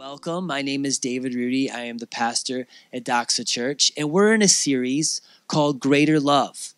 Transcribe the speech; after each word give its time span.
Welcome. 0.00 0.46
My 0.46 0.62
name 0.62 0.86
is 0.86 0.98
David 0.98 1.34
Rudy. 1.34 1.70
I 1.70 1.80
am 1.80 1.98
the 1.98 2.06
pastor 2.06 2.66
at 2.90 3.04
Doxa 3.04 3.46
Church, 3.46 3.92
and 3.98 4.10
we're 4.10 4.32
in 4.32 4.40
a 4.40 4.48
series 4.48 5.20
called 5.46 5.78
Greater 5.78 6.18
Love. 6.18 6.72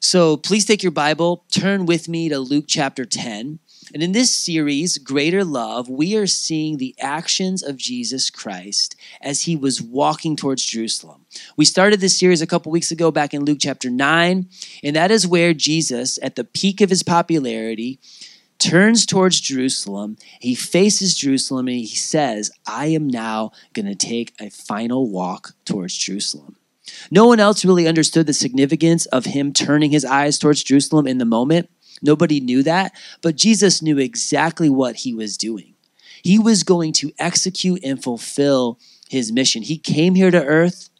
So 0.00 0.38
please 0.38 0.64
take 0.64 0.82
your 0.82 0.90
Bible, 0.90 1.44
turn 1.50 1.84
with 1.84 2.08
me 2.08 2.30
to 2.30 2.38
Luke 2.38 2.64
chapter 2.66 3.04
10. 3.04 3.58
And 3.92 4.02
in 4.02 4.12
this 4.12 4.34
series, 4.34 4.96
Greater 4.96 5.44
Love, 5.44 5.90
we 5.90 6.16
are 6.16 6.26
seeing 6.26 6.78
the 6.78 6.94
actions 6.98 7.62
of 7.62 7.76
Jesus 7.76 8.30
Christ 8.30 8.96
as 9.20 9.42
he 9.42 9.56
was 9.56 9.82
walking 9.82 10.34
towards 10.34 10.64
Jerusalem. 10.64 11.26
We 11.58 11.66
started 11.66 12.00
this 12.00 12.16
series 12.16 12.40
a 12.40 12.46
couple 12.46 12.72
weeks 12.72 12.90
ago 12.90 13.10
back 13.10 13.34
in 13.34 13.44
Luke 13.44 13.58
chapter 13.60 13.90
9, 13.90 14.48
and 14.82 14.96
that 14.96 15.10
is 15.10 15.26
where 15.26 15.52
Jesus, 15.52 16.18
at 16.22 16.34
the 16.34 16.44
peak 16.44 16.80
of 16.80 16.88
his 16.88 17.02
popularity, 17.02 18.00
turns 18.58 19.06
towards 19.06 19.40
Jerusalem. 19.40 20.16
He 20.40 20.54
faces 20.54 21.14
Jerusalem 21.14 21.68
and 21.68 21.78
he 21.78 21.86
says, 21.86 22.50
I 22.66 22.86
am 22.86 23.08
now 23.08 23.52
going 23.72 23.86
to 23.86 23.94
take 23.94 24.34
a 24.40 24.50
final 24.50 25.08
walk 25.10 25.52
towards 25.64 25.96
Jerusalem. 25.96 26.56
No 27.10 27.26
one 27.26 27.40
else 27.40 27.64
really 27.64 27.88
understood 27.88 28.26
the 28.26 28.32
significance 28.32 29.06
of 29.06 29.24
him 29.24 29.52
turning 29.52 29.90
his 29.90 30.04
eyes 30.04 30.38
towards 30.38 30.62
Jerusalem 30.62 31.06
in 31.06 31.18
the 31.18 31.24
moment. 31.24 31.70
Nobody 32.02 32.40
knew 32.40 32.62
that, 32.62 32.92
but 33.22 33.36
Jesus 33.36 33.80
knew 33.80 33.98
exactly 33.98 34.68
what 34.68 34.96
he 34.96 35.14
was 35.14 35.36
doing. 35.36 35.74
He 36.22 36.38
was 36.38 36.62
going 36.62 36.92
to 36.94 37.12
execute 37.18 37.84
and 37.84 38.02
fulfill 38.02 38.78
his 39.08 39.32
mission. 39.32 39.62
He 39.62 39.78
came 39.78 40.14
here 40.14 40.30
to 40.30 40.44
earth 40.44 40.90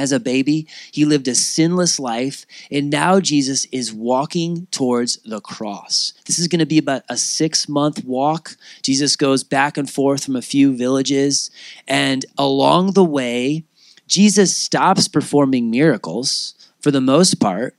as 0.00 0.12
a 0.12 0.18
baby. 0.18 0.66
He 0.90 1.04
lived 1.04 1.28
a 1.28 1.34
sinless 1.34 2.00
life, 2.00 2.46
and 2.70 2.88
now 2.90 3.20
Jesus 3.20 3.66
is 3.66 3.92
walking 3.92 4.66
towards 4.70 5.18
the 5.18 5.40
cross. 5.40 6.14
This 6.24 6.38
is 6.38 6.48
going 6.48 6.60
to 6.60 6.66
be 6.66 6.78
about 6.78 7.02
a 7.10 7.18
six 7.18 7.68
month 7.68 8.02
walk. 8.04 8.56
Jesus 8.82 9.14
goes 9.14 9.44
back 9.44 9.76
and 9.76 9.88
forth 9.88 10.24
from 10.24 10.36
a 10.36 10.42
few 10.42 10.74
villages, 10.74 11.50
and 11.86 12.24
along 12.38 12.94
the 12.94 13.04
way, 13.04 13.64
Jesus 14.08 14.56
stops 14.56 15.06
performing 15.06 15.70
miracles 15.70 16.54
for 16.80 16.90
the 16.90 17.00
most 17.02 17.38
part, 17.38 17.76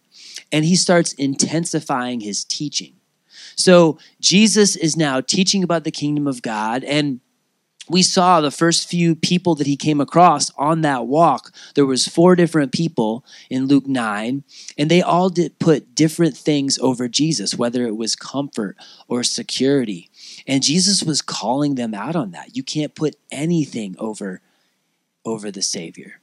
and 0.52 0.64
he 0.64 0.76
starts 0.76 1.14
intensifying 1.14 2.22
his 2.22 2.46
teaching. 2.46 2.94
So, 3.56 3.98
Jesus 4.20 4.76
is 4.76 4.96
now 4.96 5.22
teaching 5.22 5.64
about 5.64 5.84
the 5.84 5.92
kingdom 5.92 6.28
of 6.28 6.42
God, 6.42 6.84
and 6.84 7.20
we 7.90 8.04
saw 8.04 8.40
the 8.42 8.52
first 8.52 8.88
few 8.88 9.16
people 9.16 9.56
that 9.56 9.68
he 9.68 9.76
came 9.76 10.00
across 10.00 10.52
on 10.58 10.82
that 10.82 11.08
walk. 11.08 11.54
There 11.76 11.86
was 11.86 12.08
four 12.08 12.36
different 12.36 12.72
people 12.72 13.26
in 13.50 13.68
luke 13.68 13.88
9 13.88 14.44
and 14.78 14.92
they 14.92 15.02
all 15.02 15.30
did 15.30 15.60
put 15.60 15.96
different 15.96 16.38
things 16.38 16.78
over 16.80 17.08
jesus 17.08 17.56
whether 17.56 17.86
it 17.86 17.98
was 17.98 18.16
comfort 18.16 18.78
or 19.08 19.24
security. 19.24 20.10
And 20.48 20.64
jesus 20.64 21.04
was 21.04 21.22
calling 21.22 21.76
them 21.76 21.94
out 21.94 22.16
on 22.16 22.32
that. 22.32 22.56
You 22.56 22.64
can't 22.64 22.96
put 22.96 23.16
anything 23.32 23.96
over 24.00 24.42
over 25.26 25.52
the 25.52 25.62
savior. 25.62 26.20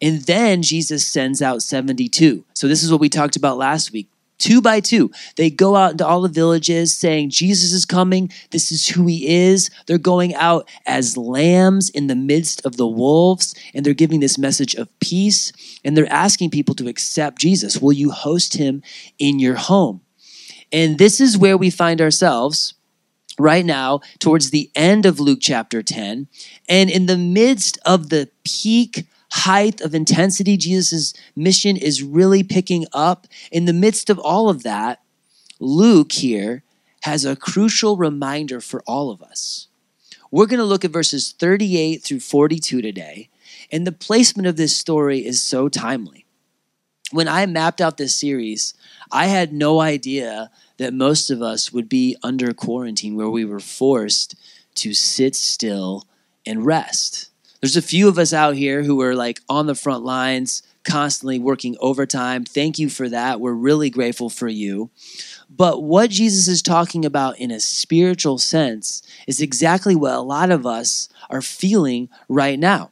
And 0.00 0.22
then 0.22 0.62
jesus 0.62 1.06
sends 1.06 1.42
out 1.42 1.62
72 1.62 2.44
so 2.54 2.68
this 2.68 2.82
is 2.82 2.90
what 2.90 3.00
we 3.00 3.08
talked 3.08 3.36
about 3.36 3.58
last 3.58 3.92
week 3.92 4.08
two 4.38 4.60
by 4.60 4.80
two. 4.80 5.10
They 5.36 5.50
go 5.50 5.76
out 5.76 5.92
into 5.92 6.06
all 6.06 6.22
the 6.22 6.28
villages 6.28 6.94
saying, 6.94 7.30
Jesus 7.30 7.72
is 7.72 7.84
coming. 7.84 8.30
This 8.50 8.70
is 8.70 8.88
who 8.88 9.06
he 9.06 9.28
is. 9.28 9.70
They're 9.86 9.98
going 9.98 10.34
out 10.34 10.68
as 10.86 11.16
lambs 11.16 11.90
in 11.90 12.06
the 12.06 12.16
midst 12.16 12.64
of 12.64 12.76
the 12.76 12.86
wolves, 12.86 13.54
and 13.74 13.84
they're 13.84 13.94
giving 13.94 14.20
this 14.20 14.38
message 14.38 14.74
of 14.74 14.88
peace. 15.00 15.52
And 15.84 15.96
they're 15.96 16.12
asking 16.12 16.50
people 16.50 16.74
to 16.76 16.88
accept 16.88 17.38
Jesus. 17.38 17.78
Will 17.78 17.92
you 17.92 18.10
host 18.10 18.56
him 18.56 18.82
in 19.18 19.38
your 19.38 19.56
home? 19.56 20.00
And 20.72 20.98
this 20.98 21.20
is 21.20 21.38
where 21.38 21.56
we 21.56 21.70
find 21.70 22.00
ourselves 22.00 22.74
right 23.38 23.64
now 23.64 24.00
towards 24.18 24.50
the 24.50 24.70
end 24.74 25.06
of 25.06 25.20
Luke 25.20 25.38
chapter 25.40 25.82
10. 25.82 26.26
And 26.68 26.90
in 26.90 27.06
the 27.06 27.18
midst 27.18 27.78
of 27.84 28.08
the 28.08 28.30
peak 28.44 29.06
height 29.36 29.80
of 29.80 29.94
intensity 29.94 30.56
Jesus' 30.56 31.12
mission 31.34 31.76
is 31.76 32.02
really 32.02 32.42
picking 32.42 32.86
up. 32.92 33.26
In 33.52 33.66
the 33.66 33.72
midst 33.72 34.08
of 34.08 34.18
all 34.18 34.48
of 34.48 34.62
that, 34.62 35.02
Luke 35.60 36.12
here 36.12 36.62
has 37.02 37.24
a 37.24 37.36
crucial 37.36 37.96
reminder 37.96 38.60
for 38.60 38.82
all 38.86 39.10
of 39.10 39.22
us. 39.22 39.68
We're 40.30 40.46
going 40.46 40.58
to 40.58 40.64
look 40.64 40.84
at 40.84 40.90
verses 40.90 41.32
38 41.38 42.02
through 42.02 42.20
42 42.20 42.82
today, 42.82 43.28
and 43.70 43.86
the 43.86 43.92
placement 43.92 44.48
of 44.48 44.56
this 44.56 44.76
story 44.76 45.24
is 45.24 45.42
so 45.42 45.68
timely. 45.68 46.24
When 47.12 47.28
I 47.28 47.46
mapped 47.46 47.80
out 47.80 47.98
this 47.98 48.16
series, 48.16 48.74
I 49.12 49.26
had 49.26 49.52
no 49.52 49.80
idea 49.80 50.50
that 50.78 50.92
most 50.92 51.30
of 51.30 51.40
us 51.40 51.72
would 51.72 51.88
be 51.88 52.16
under 52.22 52.52
quarantine 52.52 53.14
where 53.14 53.30
we 53.30 53.44
were 53.44 53.60
forced 53.60 54.34
to 54.76 54.92
sit 54.92 55.36
still 55.36 56.08
and 56.44 56.66
rest. 56.66 57.30
There's 57.60 57.76
a 57.76 57.82
few 57.82 58.08
of 58.08 58.18
us 58.18 58.32
out 58.32 58.54
here 58.54 58.82
who 58.82 59.00
are 59.00 59.14
like 59.14 59.40
on 59.48 59.66
the 59.66 59.74
front 59.74 60.04
lines, 60.04 60.62
constantly 60.84 61.38
working 61.38 61.76
overtime. 61.80 62.44
Thank 62.44 62.78
you 62.78 62.88
for 62.88 63.08
that. 63.08 63.40
We're 63.40 63.52
really 63.52 63.90
grateful 63.90 64.30
for 64.30 64.48
you. 64.48 64.90
But 65.48 65.82
what 65.82 66.10
Jesus 66.10 66.48
is 66.48 66.62
talking 66.62 67.04
about 67.04 67.38
in 67.38 67.50
a 67.50 67.60
spiritual 67.60 68.38
sense 68.38 69.02
is 69.26 69.40
exactly 69.40 69.96
what 69.96 70.14
a 70.14 70.20
lot 70.20 70.50
of 70.50 70.66
us 70.66 71.08
are 71.30 71.42
feeling 71.42 72.08
right 72.28 72.58
now. 72.58 72.90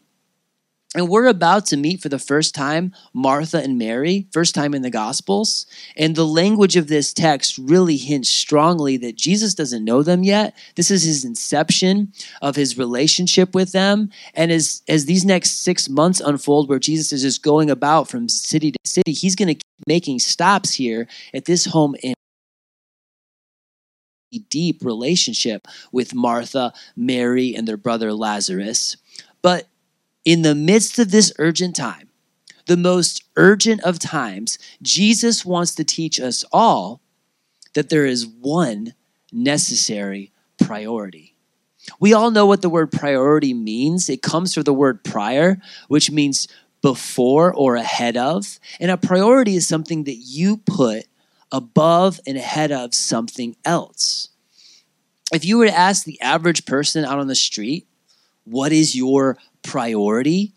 And 0.95 1.09
we're 1.09 1.27
about 1.27 1.67
to 1.67 1.77
meet 1.77 2.01
for 2.01 2.09
the 2.09 2.21
first 2.21 2.55
time 2.55 2.93
Martha 3.13 3.59
and 3.59 3.77
Mary, 3.77 4.29
first 4.33 4.55
time 4.55 4.75
in 4.75 4.83
the 4.83 4.91
Gospels. 4.91 5.67
And 5.97 6.15
the 6.15 6.27
language 6.27 6.77
of 6.77 6.87
this 6.87 7.13
text 7.13 7.59
really 7.59 7.97
hints 7.97 8.31
strongly 8.31 8.97
that 8.99 9.17
Jesus 9.17 9.55
doesn't 9.55 9.85
know 9.85 10.05
them 10.05 10.23
yet. 10.23 10.57
This 10.77 10.93
is 10.93 11.03
his 11.03 11.25
inception 11.25 12.13
of 12.41 12.55
his 12.55 12.79
relationship 12.79 13.55
with 13.55 13.73
them. 13.73 14.11
And 14.35 14.53
as, 14.53 14.83
as 14.87 15.07
these 15.07 15.25
next 15.25 15.63
six 15.63 15.89
months 15.89 16.21
unfold, 16.21 16.69
where 16.69 16.79
Jesus 16.79 17.13
is 17.13 17.23
just 17.23 17.43
going 17.43 17.71
about 17.71 18.09
from 18.09 18.29
city 18.29 18.71
to 18.71 18.79
city, 18.85 19.13
he's 19.13 19.35
going 19.35 19.49
to 19.49 19.55
keep 19.55 19.87
making 19.89 20.21
stops 20.21 20.75
here 20.75 21.09
at 21.35 21.45
this 21.45 21.65
home 21.65 21.97
in 22.03 22.15
deep 24.51 24.85
relationship 24.85 25.67
with 25.93 26.15
Martha, 26.15 26.73
Mary, 26.97 27.55
and 27.55 27.69
their 27.69 27.77
brother 27.77 28.13
Lazarus. 28.13 28.97
But 29.43 29.69
in 30.25 30.43
the 30.43 30.55
midst 30.55 30.99
of 30.99 31.11
this 31.11 31.33
urgent 31.39 31.77
time, 31.77 32.09
the 32.67 32.77
most 32.77 33.23
urgent 33.37 33.83
of 33.83 33.99
times, 33.99 34.59
Jesus 34.81 35.45
wants 35.45 35.75
to 35.75 35.85
teach 35.85 36.19
us 36.19 36.45
all 36.53 37.01
that 37.75 37.91
there 37.91 38.07
is 38.07 38.27
one 38.27 38.95
necessary 39.33 40.33
priority. 40.59 41.35
We 42.01 42.15
all 42.15 42.31
know 42.31 42.47
what 42.47 42.63
the 42.63 42.71
word 42.71 42.91
priority 42.91 43.53
means. 43.53 44.09
It 44.09 44.23
comes 44.23 44.55
from 44.55 44.63
the 44.63 44.73
word 44.73 45.05
prior, 45.05 45.59
which 45.89 46.11
means 46.11 46.49
before 46.81 47.53
or 47.53 47.77
ahead 47.77 48.17
of. 48.17 48.59
And 48.81 48.91
a 48.91 48.97
priority 48.97 49.57
is 49.57 49.69
something 49.69 50.05
that 50.05 50.17
you 50.17 50.59
put 50.59 51.05
above 51.53 52.21
and 52.27 52.39
ahead 52.39 52.73
of 52.73 52.95
something 52.95 53.57
else. 53.65 54.31
If 55.33 55.45
you 55.45 55.59
were 55.59 55.67
to 55.67 55.77
ask 55.77 56.05
the 56.05 56.21
average 56.21 56.65
person 56.65 57.05
out 57.05 57.19
on 57.19 57.27
the 57.27 57.35
street, 57.35 57.87
what 58.45 58.73
is 58.73 58.95
your 58.95 59.37
priority, 59.65 60.53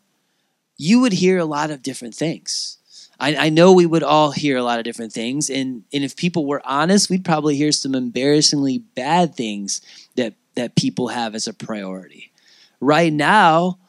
you 0.78 1.00
would 1.00 1.14
hear 1.14 1.40
a 1.40 1.46
lot 1.46 1.72
of 1.72 1.82
different 1.82 2.14
things. 2.14 2.78
I, 3.20 3.36
I, 3.36 3.50
know 3.50 3.74
we 3.74 3.88
would 3.88 4.04
all 4.04 4.32
hear 4.32 4.58
a 4.58 4.64
lot 4.64 4.78
of 4.78 4.86
different 4.86 5.12
things, 5.12 5.50
and, 5.50 5.84
and 5.92 6.04
if 6.04 6.16
people 6.16 6.46
were 6.46 6.62
honest, 6.64 7.10
we'd 7.10 7.26
probably 7.26 7.56
hear 7.56 7.72
some 7.72 7.96
embarrassingly 7.96 8.78
bad 8.78 9.34
things 9.34 9.82
that, 10.16 10.36
that 10.56 10.76
people 10.76 11.08
have 11.08 11.34
as 11.34 11.48
a 11.48 11.54
priority. 11.54 12.32
Right 12.80 13.12
now, 13.12 13.80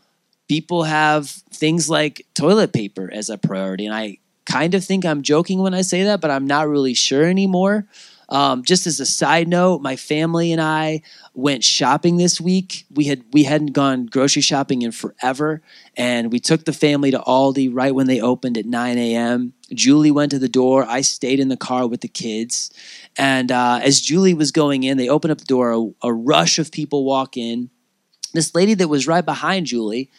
people 0.48 0.84
have 0.84 1.28
things 1.28 1.90
like 1.90 2.26
toilet 2.34 2.72
paper 2.72 3.10
as 3.12 3.28
a 3.28 3.36
priority, 3.36 3.84
and 3.84 3.94
I 3.94 4.16
kind 4.46 4.74
of 4.74 4.82
think 4.82 5.04
I'm 5.04 5.20
joking 5.20 5.58
when 5.58 5.74
I 5.74 5.82
say 5.82 6.04
that, 6.04 6.22
but 6.22 6.30
I'm 6.30 6.46
not 6.46 6.68
really 6.68 6.94
sure 6.94 7.24
anymore. 7.24 7.86
Um, 8.28 8.62
just 8.62 8.86
as 8.86 9.00
a 9.00 9.06
side 9.06 9.48
note, 9.48 9.80
my 9.80 9.96
family 9.96 10.52
and 10.52 10.60
I 10.60 11.02
went 11.32 11.64
shopping 11.64 12.18
this 12.18 12.40
week. 12.40 12.84
We 12.90 13.04
had 13.04 13.24
we 13.32 13.44
hadn't 13.44 13.72
gone 13.72 14.06
grocery 14.06 14.42
shopping 14.42 14.82
in 14.82 14.92
forever, 14.92 15.62
and 15.96 16.30
we 16.30 16.38
took 16.38 16.64
the 16.64 16.74
family 16.74 17.10
to 17.10 17.20
Aldi 17.20 17.70
right 17.72 17.94
when 17.94 18.06
they 18.06 18.20
opened 18.20 18.58
at 18.58 18.66
9 18.66 18.98
a.m. 18.98 19.54
Julie 19.72 20.10
went 20.10 20.30
to 20.32 20.38
the 20.38 20.48
door. 20.48 20.84
I 20.86 21.00
stayed 21.00 21.40
in 21.40 21.48
the 21.48 21.56
car 21.56 21.86
with 21.86 22.02
the 22.02 22.08
kids, 22.08 22.70
and 23.16 23.50
uh, 23.50 23.80
as 23.82 24.00
Julie 24.00 24.34
was 24.34 24.52
going 24.52 24.82
in, 24.82 24.98
they 24.98 25.08
opened 25.08 25.32
up 25.32 25.38
the 25.38 25.44
door. 25.44 25.72
A, 25.72 26.08
a 26.08 26.12
rush 26.12 26.58
of 26.58 26.70
people 26.70 27.04
walk 27.04 27.36
in. 27.36 27.70
This 28.34 28.54
lady 28.54 28.74
that 28.74 28.88
was 28.88 29.06
right 29.06 29.24
behind 29.24 29.66
Julie 29.66 30.10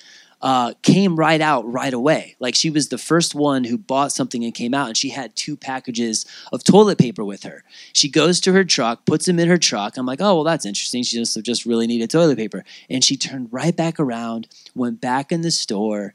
uh, 0.41 0.73
came 0.81 1.15
right 1.15 1.41
out 1.41 1.69
right 1.71 1.93
away. 1.93 2.35
Like 2.39 2.55
she 2.55 2.69
was 2.69 2.89
the 2.89 2.97
first 2.97 3.35
one 3.35 3.65
who 3.65 3.77
bought 3.77 4.11
something 4.11 4.43
and 4.43 4.53
came 4.53 4.73
out, 4.73 4.87
and 4.87 4.97
she 4.97 5.09
had 5.09 5.35
two 5.35 5.57
packages 5.57 6.25
of 6.53 6.63
toilet 6.63 6.97
paper 6.97 7.23
with 7.23 7.43
her. 7.43 7.63
She 7.93 8.09
goes 8.09 8.39
to 8.41 8.53
her 8.53 8.63
truck, 8.63 9.05
puts 9.05 9.25
them 9.25 9.39
in 9.39 9.49
her 9.49 9.57
truck. 9.57 9.97
I'm 9.97 10.05
like, 10.05 10.21
oh, 10.21 10.35
well, 10.35 10.43
that's 10.43 10.65
interesting. 10.65 11.03
She 11.03 11.17
just, 11.17 11.41
just 11.43 11.65
really 11.65 11.87
needed 11.87 12.09
toilet 12.09 12.37
paper. 12.37 12.63
And 12.89 13.03
she 13.03 13.17
turned 13.17 13.49
right 13.51 13.75
back 13.75 13.99
around, 13.99 14.47
went 14.75 15.01
back 15.01 15.31
in 15.31 15.41
the 15.41 15.51
store, 15.51 16.13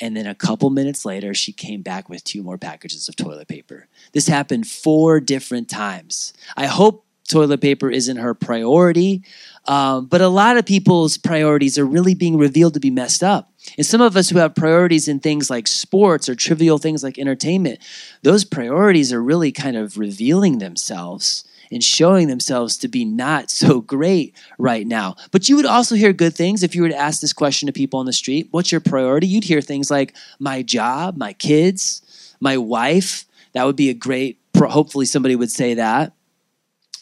and 0.00 0.16
then 0.16 0.26
a 0.26 0.34
couple 0.34 0.70
minutes 0.70 1.04
later, 1.04 1.34
she 1.34 1.52
came 1.52 1.82
back 1.82 2.08
with 2.08 2.22
two 2.22 2.42
more 2.42 2.58
packages 2.58 3.08
of 3.08 3.16
toilet 3.16 3.48
paper. 3.48 3.88
This 4.12 4.28
happened 4.28 4.68
four 4.68 5.18
different 5.18 5.68
times. 5.68 6.32
I 6.56 6.66
hope 6.66 7.04
toilet 7.28 7.60
paper 7.60 7.90
isn't 7.90 8.16
her 8.16 8.34
priority. 8.34 9.22
Um, 9.66 10.06
but 10.06 10.20
a 10.20 10.28
lot 10.28 10.56
of 10.56 10.64
people's 10.64 11.18
priorities 11.18 11.78
are 11.78 11.84
really 11.84 12.14
being 12.14 12.38
revealed 12.38 12.74
to 12.74 12.80
be 12.80 12.90
messed 12.90 13.22
up. 13.22 13.52
And 13.76 13.86
some 13.86 14.00
of 14.00 14.16
us 14.16 14.30
who 14.30 14.38
have 14.38 14.54
priorities 14.54 15.08
in 15.08 15.20
things 15.20 15.50
like 15.50 15.66
sports 15.68 16.28
or 16.28 16.34
trivial 16.34 16.78
things 16.78 17.04
like 17.04 17.18
entertainment, 17.18 17.80
those 18.22 18.44
priorities 18.44 19.12
are 19.12 19.22
really 19.22 19.52
kind 19.52 19.76
of 19.76 19.98
revealing 19.98 20.58
themselves 20.58 21.44
and 21.70 21.84
showing 21.84 22.28
themselves 22.28 22.78
to 22.78 22.88
be 22.88 23.04
not 23.04 23.50
so 23.50 23.80
great 23.80 24.34
right 24.58 24.86
now. 24.86 25.16
But 25.30 25.48
you 25.48 25.56
would 25.56 25.66
also 25.66 25.94
hear 25.94 26.12
good 26.12 26.34
things 26.34 26.62
if 26.62 26.74
you 26.74 26.82
were 26.82 26.88
to 26.88 26.96
ask 26.96 27.20
this 27.20 27.34
question 27.34 27.66
to 27.66 27.72
people 27.72 28.00
on 28.00 28.06
the 28.06 28.12
street 28.12 28.48
What's 28.50 28.72
your 28.72 28.80
priority? 28.80 29.26
You'd 29.26 29.44
hear 29.44 29.60
things 29.60 29.90
like 29.90 30.14
my 30.38 30.62
job, 30.62 31.16
my 31.16 31.34
kids, 31.34 32.36
my 32.40 32.56
wife. 32.56 33.26
That 33.52 33.64
would 33.64 33.76
be 33.76 33.90
a 33.90 33.94
great, 33.94 34.38
hopefully, 34.56 35.06
somebody 35.06 35.36
would 35.36 35.50
say 35.50 35.74
that. 35.74 36.12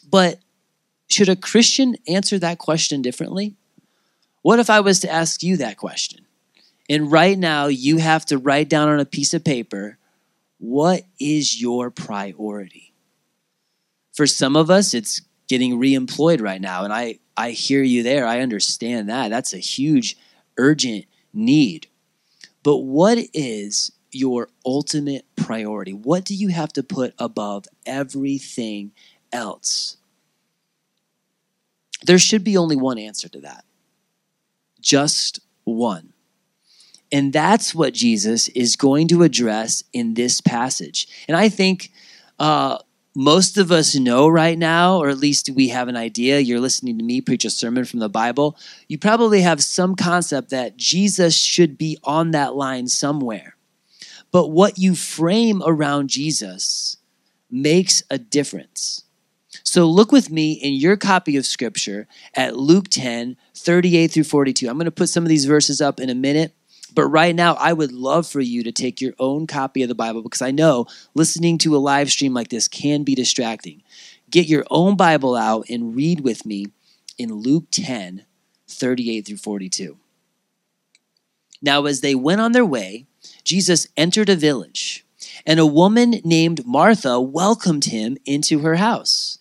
But 0.09 0.41
should 1.09 1.29
a 1.29 1.37
Christian 1.37 1.97
answer 2.09 2.39
that 2.39 2.59
question 2.59 3.03
differently? 3.03 3.57
What 4.43 4.59
if 4.59 4.71
I 4.71 4.81
was 4.81 5.01
to 5.01 5.11
ask 5.11 5.43
you 5.43 5.57
that 5.57 5.77
question? 5.77 6.27
And 6.89 7.11
right 7.11 7.37
now, 7.37 7.67
you 7.67 7.97
have 7.99 8.25
to 8.27 8.39
write 8.39 8.69
down 8.69 8.89
on 8.89 9.01
a 9.01 9.05
piece 9.05 9.35
of 9.35 9.45
paper 9.45 9.99
what 10.59 11.03
is 11.21 11.61
your 11.61 11.91
priority? 11.91 12.95
For 14.15 14.27
some 14.27 14.57
of 14.57 14.71
us, 14.71 14.95
it's 14.95 15.21
getting 15.49 15.79
reemployed 15.79 16.41
right 16.41 16.61
now. 16.61 16.85
And 16.85 16.93
I, 16.93 17.19
I 17.37 17.51
hear 17.51 17.83
you 17.83 18.03
there. 18.03 18.27
I 18.27 18.41
understand 18.41 19.09
that. 19.09 19.29
That's 19.29 19.53
a 19.53 19.59
huge, 19.59 20.17
urgent 20.57 21.05
need. 21.35 21.89
But 22.63 22.79
what 22.79 23.19
is 23.35 23.93
your 24.11 24.49
ultimate 24.65 25.27
priority? 25.37 25.93
What 25.93 26.25
do 26.25 26.35
you 26.35 26.49
have 26.49 26.73
to 26.73 26.83
put 26.83 27.15
above 27.19 27.67
everything 27.85 28.93
else? 29.37 29.99
There 32.05 32.19
should 32.19 32.43
be 32.43 32.57
only 32.57 32.77
one 32.77 32.99
answer 32.99 33.29
to 33.29 33.41
that. 33.41 33.65
Just 34.81 35.41
one. 35.65 36.13
And 37.13 37.33
that's 37.33 37.75
what 37.75 37.95
Jesus 37.95 38.49
is 38.49 38.77
going 38.77 39.09
to 39.09 39.23
address 39.23 39.85
in 39.93 40.15
this 40.15 40.41
passage. 40.41 41.07
And 41.29 41.37
I 41.37 41.49
think 41.49 41.93
uh, 42.39 42.79
most 43.15 43.57
of 43.57 43.73
us 43.73 43.97
know 43.97 44.29
right 44.29 44.59
now, 44.59 44.99
or 44.99 45.09
at 45.09 45.19
least 45.19 45.51
we 45.55 45.69
have 45.69 45.89
an 45.89 45.97
idea. 45.97 46.41
You're 46.41 46.61
listening 46.61 46.99
to 46.99 47.05
me 47.05 47.21
preach 47.21 47.45
a 47.45 47.51
sermon 47.51 47.85
from 47.85 48.01
the 48.01 48.09
Bible. 48.09 48.59
You 48.89 48.99
probably 48.99 49.41
have 49.41 49.63
some 49.63 49.95
concept 49.95 50.51
that 50.51 50.77
Jesus 50.77 51.35
should 51.35 51.79
be 51.79 51.97
on 52.05 52.33
that 52.33 52.55
line 52.55 52.89
somewhere. 52.89 53.57
But 54.33 54.49
what 54.49 54.79
you 54.79 54.95
frame 54.95 55.63
around 55.65 56.11
Jesus 56.11 56.99
makes 57.51 58.03
a 58.11 58.19
difference. 58.19 59.06
So 59.67 59.85
look 59.87 60.13
with 60.13 60.31
me 60.31 60.53
in 60.53 60.75
your 60.75 60.97
copy 60.97 61.37
of 61.37 61.45
Scripture 61.45 62.07
at 62.35 62.57
Luke 62.57 62.87
10, 62.89 63.37
38 63.57 64.07
through 64.07 64.23
42. 64.23 64.69
I'm 64.69 64.77
going 64.77 64.85
to 64.85 64.93
put 64.93 65.09
some 65.09 65.25
of 65.25 65.29
these 65.29 65.45
verses 65.45 65.81
up 65.81 65.99
in 65.99 66.09
a 66.09 66.15
minute. 66.15 66.55
But 66.95 67.09
right 67.09 67.35
now, 67.35 67.55
I 67.55 67.73
would 67.73 67.91
love 67.91 68.29
for 68.29 68.41
you 68.41 68.63
to 68.63 68.71
take 68.71 69.01
your 69.01 69.15
own 69.19 69.49
copy 69.49 69.83
of 69.83 69.89
the 69.89 69.95
Bible 69.97 70.23
because 70.23 70.41
I 70.41 70.53
know 70.53 70.87
listening 71.15 71.59
to 71.59 71.75
a 71.75 71.79
live 71.79 72.11
stream 72.11 72.33
like 72.33 72.49
this 72.49 72.69
can 72.69 73.03
be 73.03 73.17
distracting. 73.17 73.83
Get 74.31 74.47
your 74.47 74.65
own 74.71 74.97
Bible 74.97 75.35
out 75.35 75.67
and 75.69 75.97
read 75.97 76.21
with 76.21 76.47
me 76.47 76.67
in 77.19 77.35
Luke 77.35 77.65
10, 77.73 78.25
38 78.69 79.27
through 79.27 79.37
42. 79.37 79.99
Now, 81.61 81.87
as 81.87 82.03
they 82.03 82.15
went 82.15 82.41
on 82.41 82.53
their 82.53 82.65
way, 82.65 83.07
Jesus 83.43 83.89
entered 83.97 84.29
a 84.29 84.37
village, 84.37 85.05
and 85.45 85.59
a 85.59 85.67
woman 85.67 86.21
named 86.23 86.65
Martha 86.65 87.21
welcomed 87.21 87.87
him 87.87 88.17
into 88.25 88.61
her 88.61 88.77
house. 88.77 89.41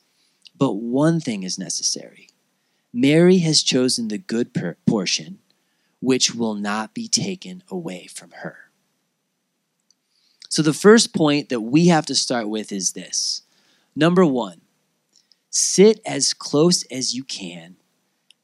but 0.61 0.73
one 0.73 1.19
thing 1.19 1.41
is 1.41 1.57
necessary 1.57 2.29
Mary 2.93 3.39
has 3.39 3.63
chosen 3.63 4.09
the 4.09 4.19
good 4.19 4.51
portion, 4.85 5.39
which 6.01 6.35
will 6.35 6.53
not 6.53 6.93
be 6.93 7.07
taken 7.07 7.63
away 7.71 8.05
from 8.05 8.29
her. 8.43 8.69
So, 10.49 10.61
the 10.61 10.73
first 10.73 11.15
point 11.15 11.49
that 11.49 11.61
we 11.61 11.87
have 11.87 12.05
to 12.05 12.13
start 12.13 12.47
with 12.47 12.71
is 12.71 12.91
this 12.91 13.41
number 13.95 14.23
one, 14.23 14.61
sit 15.49 15.99
as 16.05 16.31
close 16.31 16.83
as 16.91 17.15
you 17.15 17.23
can 17.23 17.77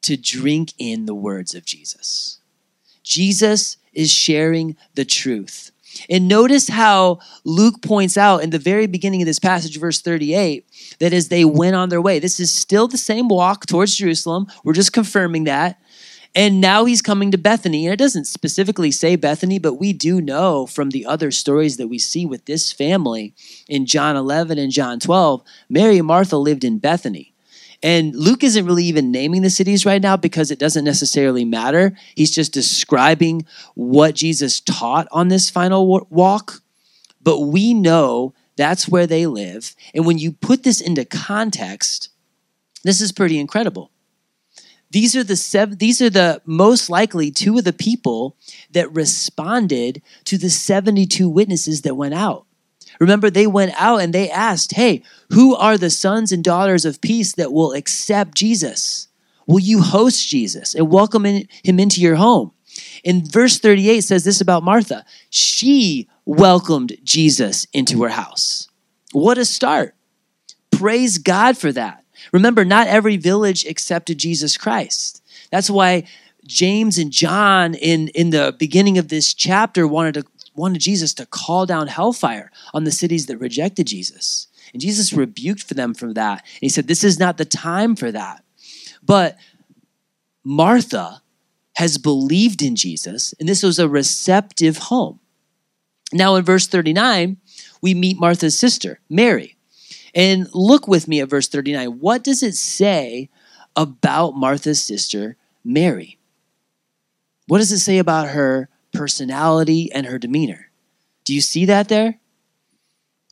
to 0.02 0.18
drink 0.18 0.74
in 0.80 1.06
the 1.06 1.14
words 1.14 1.54
of 1.54 1.66
Jesus. 1.66 2.40
Jesus 3.04 3.78
is 3.94 4.12
sharing 4.12 4.76
the 4.96 5.06
truth. 5.06 5.72
And 6.10 6.28
notice 6.28 6.68
how 6.68 7.20
Luke 7.44 7.82
points 7.82 8.18
out 8.18 8.44
in 8.44 8.50
the 8.50 8.60
very 8.60 8.88
beginning 8.88 9.22
of 9.22 9.26
this 9.26 9.40
passage, 9.40 9.80
verse 9.80 10.02
38, 10.02 10.66
that 11.00 11.14
as 11.14 11.30
they 11.30 11.46
went 11.46 11.76
on 11.76 11.90
their 11.90 12.02
way, 12.02 12.20
this 12.20 12.40
is 12.40 12.54
still 12.54 12.88
the 12.88 12.98
same 12.98 13.28
walk 13.28 13.66
towards 13.66 13.96
Jerusalem. 13.96 14.48
We're 14.64 14.74
just 14.74 14.94
confirming 14.94 15.46
that. 15.46 15.80
And 16.36 16.62
now 16.62 16.86
he's 16.86 17.02
coming 17.02 17.32
to 17.32 17.38
Bethany. 17.38 17.86
And 17.86 17.94
it 17.94 17.98
doesn't 17.98 18.26
specifically 18.26 18.92
say 18.92 19.16
Bethany, 19.16 19.58
but 19.58 19.76
we 19.76 19.92
do 19.92 20.22
know 20.22 20.68
from 20.68 20.92
the 20.92 21.06
other 21.06 21.32
stories 21.32 21.78
that 21.78 21.88
we 21.88 21.98
see 21.98 22.26
with 22.26 22.46
this 22.46 22.72
family 22.72 23.34
in 23.68 23.86
John 23.88 24.16
11 24.16 24.60
and 24.60 24.72
John 24.72 25.00
12, 25.00 25.42
Mary 25.70 25.98
and 25.98 26.08
Martha 26.08 26.38
lived 26.38 26.64
in 26.64 26.78
Bethany. 26.78 27.34
And 27.84 28.16
Luke 28.16 28.44
isn't 28.44 28.66
really 28.66 28.86
even 28.86 29.12
naming 29.12 29.44
the 29.44 29.50
cities 29.50 29.86
right 29.86 30.02
now 30.02 30.18
because 30.18 30.50
it 30.50 30.60
doesn't 30.60 30.84
necessarily 30.84 31.46
matter. 31.46 31.96
He's 32.16 32.34
just 32.34 32.52
describing 32.52 33.46
what 33.76 34.16
Jesus 34.16 34.60
taught 34.60 35.08
on 35.12 35.28
this 35.28 35.50
final 35.50 36.06
walk. 36.10 36.62
But 37.22 37.42
we 37.42 37.74
know 37.74 38.34
that's 38.56 38.90
where 38.90 39.06
they 39.06 39.28
live. 39.28 39.76
And 39.94 40.06
when 40.06 40.18
you 40.18 40.32
put 40.32 40.64
this 40.64 40.82
into 40.82 41.06
context, 41.06 42.10
this 42.84 43.00
is 43.00 43.12
pretty 43.12 43.40
incredible. 43.40 43.92
These 44.90 45.16
are 45.16 45.24
the 45.24 45.36
seven, 45.36 45.78
these 45.78 46.02
are 46.02 46.10
the 46.10 46.42
most 46.46 46.90
likely 46.90 47.30
two 47.30 47.58
of 47.58 47.66
the 47.66 47.74
people 47.74 48.36
that 48.72 48.92
responded 48.94 50.02
to 50.24 50.38
the 50.38 50.50
72 50.50 51.30
witnesses 51.30 51.82
that 51.84 51.96
went 51.96 52.14
out. 52.14 52.47
Remember, 53.00 53.30
they 53.30 53.48
went 53.48 53.74
out 53.76 54.02
and 54.02 54.14
they 54.14 54.30
asked, 54.30 54.74
Hey, 54.74 55.04
who 55.32 55.56
are 55.56 55.78
the 55.78 55.90
sons 55.90 56.32
and 56.32 56.44
daughters 56.44 56.86
of 56.86 57.02
peace 57.02 57.34
that 57.34 57.54
will 57.54 57.74
accept 57.74 58.36
Jesus? 58.36 59.08
Will 59.46 59.60
you 59.60 59.82
host 59.82 60.28
Jesus 60.28 60.76
and 60.76 60.92
welcome 60.92 61.26
in, 61.26 61.48
him 61.64 61.80
into 61.80 62.02
your 62.02 62.16
home? 62.16 62.52
In 63.04 63.26
verse 63.26 63.60
38 63.60 64.02
says 64.02 64.24
this 64.24 64.42
about 64.42 64.64
Martha. 64.64 65.06
She 65.30 66.08
welcomed 66.26 66.98
Jesus 67.04 67.66
into 67.74 68.04
her 68.04 68.10
house. 68.10 68.68
What 69.14 69.38
a 69.38 69.46
start. 69.46 69.96
Praise 70.72 71.18
God 71.18 71.58
for 71.58 71.72
that. 71.72 72.04
Remember, 72.32 72.66
not 72.66 72.88
every 72.88 73.18
village 73.18 73.66
accepted 73.66 74.18
Jesus 74.18 74.58
Christ. 74.58 75.24
That's 75.52 75.70
why 75.70 76.04
James 76.46 76.98
and 76.98 77.12
John 77.12 77.74
in, 77.74 78.10
in 78.10 78.32
the 78.32 78.56
beginning 78.58 78.98
of 78.98 79.08
this 79.08 79.34
chapter 79.34 79.88
wanted 79.88 80.16
to 80.16 80.24
wanted 80.58 80.82
Jesus 80.82 81.14
to 81.16 81.26
call 81.26 81.66
down 81.66 81.88
hellfire 81.88 82.52
on 82.74 82.84
the 82.84 82.92
cities 82.92 83.28
that 83.28 83.38
rejected 83.38 83.88
Jesus. 83.88 84.48
And 84.74 84.82
Jesus 84.82 85.14
rebuked 85.14 85.64
for 85.64 85.76
them 85.76 85.94
for 85.94 86.14
that. 86.14 86.40
And 86.40 86.62
he 86.62 86.70
said, 86.70 86.88
This 86.88 87.04
is 87.04 87.20
not 87.20 87.38
the 87.38 87.46
time 87.46 87.96
for 87.96 88.12
that. 88.12 88.44
But 89.02 89.38
Martha 90.44 91.22
has 91.76 91.98
believed 91.98 92.62
in 92.62 92.76
Jesus, 92.76 93.34
and 93.40 93.48
this 93.48 93.62
was 93.62 93.80
a 93.80 93.88
receptive 93.88 94.78
home. 94.78 95.20
Now, 96.12 96.36
in 96.36 96.44
verse 96.44 96.68
39, 96.68 97.38
we 97.82 97.94
meet 97.94 98.20
Martha's 98.20 98.58
sister, 98.58 99.00
Mary. 99.10 99.56
And 100.16 100.48
look 100.54 100.88
with 100.88 101.08
me 101.08 101.20
at 101.22 101.30
verse 101.30 101.48
39. 101.48 102.00
What 102.00 102.24
does 102.24 102.42
it 102.42 102.56
say 102.56 103.30
about 103.76 104.36
Martha's 104.36 104.84
sister, 104.84 105.38
Mary? 105.64 106.18
What 107.48 107.60
does 107.60 107.72
it 107.72 107.80
say 107.80 108.00
about 108.00 108.30
her 108.30 108.70
personality 108.98 109.92
and 109.92 110.06
her 110.06 110.18
demeanor. 110.18 110.72
Do 111.24 111.34
you 111.34 111.42
see 111.42 111.66
that 111.66 111.90
there? 111.90 112.20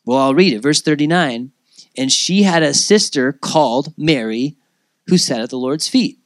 Well, 0.06 0.20
I'll 0.20 0.36
read 0.36 0.54
it. 0.54 0.60
Verse 0.60 0.82
39 0.82 1.52
And 1.98 2.12
she 2.12 2.44
had 2.44 2.64
a 2.64 2.74
sister 2.74 3.34
called 3.34 3.94
Mary 3.98 4.58
who 5.08 5.18
sat 5.18 5.42
at 5.42 5.50
the 5.50 5.58
Lord's 5.58 5.88
feet. 5.88 6.20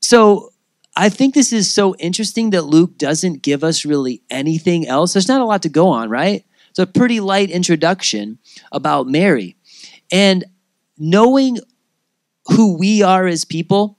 So 0.00 0.50
I 0.96 1.08
think 1.08 1.34
this 1.34 1.52
is 1.52 1.72
so 1.72 1.94
interesting 1.96 2.50
that 2.50 2.62
Luke 2.62 2.98
doesn't 2.98 3.42
give 3.42 3.64
us 3.64 3.84
really 3.84 4.22
anything 4.30 4.86
else. 4.86 5.12
There's 5.12 5.28
not 5.28 5.40
a 5.40 5.44
lot 5.44 5.62
to 5.62 5.68
go 5.68 5.88
on, 5.88 6.08
right? 6.08 6.44
It's 6.70 6.78
a 6.78 6.86
pretty 6.86 7.20
light 7.20 7.50
introduction 7.50 8.38
about 8.70 9.06
Mary. 9.06 9.56
And 10.12 10.44
knowing 10.98 11.58
who 12.46 12.76
we 12.76 13.02
are 13.02 13.26
as 13.26 13.44
people, 13.44 13.98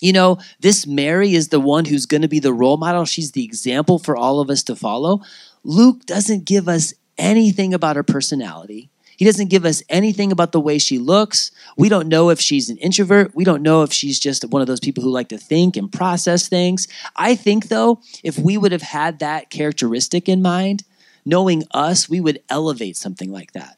you 0.00 0.12
know, 0.12 0.38
this 0.60 0.86
Mary 0.86 1.34
is 1.34 1.48
the 1.48 1.60
one 1.60 1.84
who's 1.84 2.06
going 2.06 2.22
to 2.22 2.28
be 2.28 2.38
the 2.40 2.52
role 2.52 2.76
model. 2.76 3.04
She's 3.04 3.32
the 3.32 3.44
example 3.44 3.98
for 3.98 4.16
all 4.16 4.40
of 4.40 4.50
us 4.50 4.62
to 4.64 4.76
follow. 4.76 5.20
Luke 5.62 6.06
doesn't 6.06 6.44
give 6.44 6.68
us 6.68 6.94
anything 7.18 7.74
about 7.74 7.96
her 7.96 8.02
personality. 8.02 8.90
He 9.20 9.26
doesn't 9.26 9.50
give 9.50 9.66
us 9.66 9.82
anything 9.90 10.32
about 10.32 10.52
the 10.52 10.60
way 10.60 10.78
she 10.78 10.98
looks. 10.98 11.50
We 11.76 11.90
don't 11.90 12.08
know 12.08 12.30
if 12.30 12.40
she's 12.40 12.70
an 12.70 12.78
introvert. 12.78 13.34
We 13.34 13.44
don't 13.44 13.62
know 13.62 13.82
if 13.82 13.92
she's 13.92 14.18
just 14.18 14.46
one 14.48 14.62
of 14.62 14.66
those 14.66 14.80
people 14.80 15.04
who 15.04 15.10
like 15.10 15.28
to 15.28 15.36
think 15.36 15.76
and 15.76 15.92
process 15.92 16.48
things. 16.48 16.88
I 17.16 17.34
think, 17.34 17.68
though, 17.68 18.00
if 18.24 18.38
we 18.38 18.56
would 18.56 18.72
have 18.72 18.80
had 18.80 19.18
that 19.18 19.50
characteristic 19.50 20.26
in 20.26 20.40
mind, 20.40 20.84
knowing 21.26 21.64
us, 21.72 22.08
we 22.08 22.18
would 22.18 22.40
elevate 22.48 22.96
something 22.96 23.30
like 23.30 23.52
that. 23.52 23.76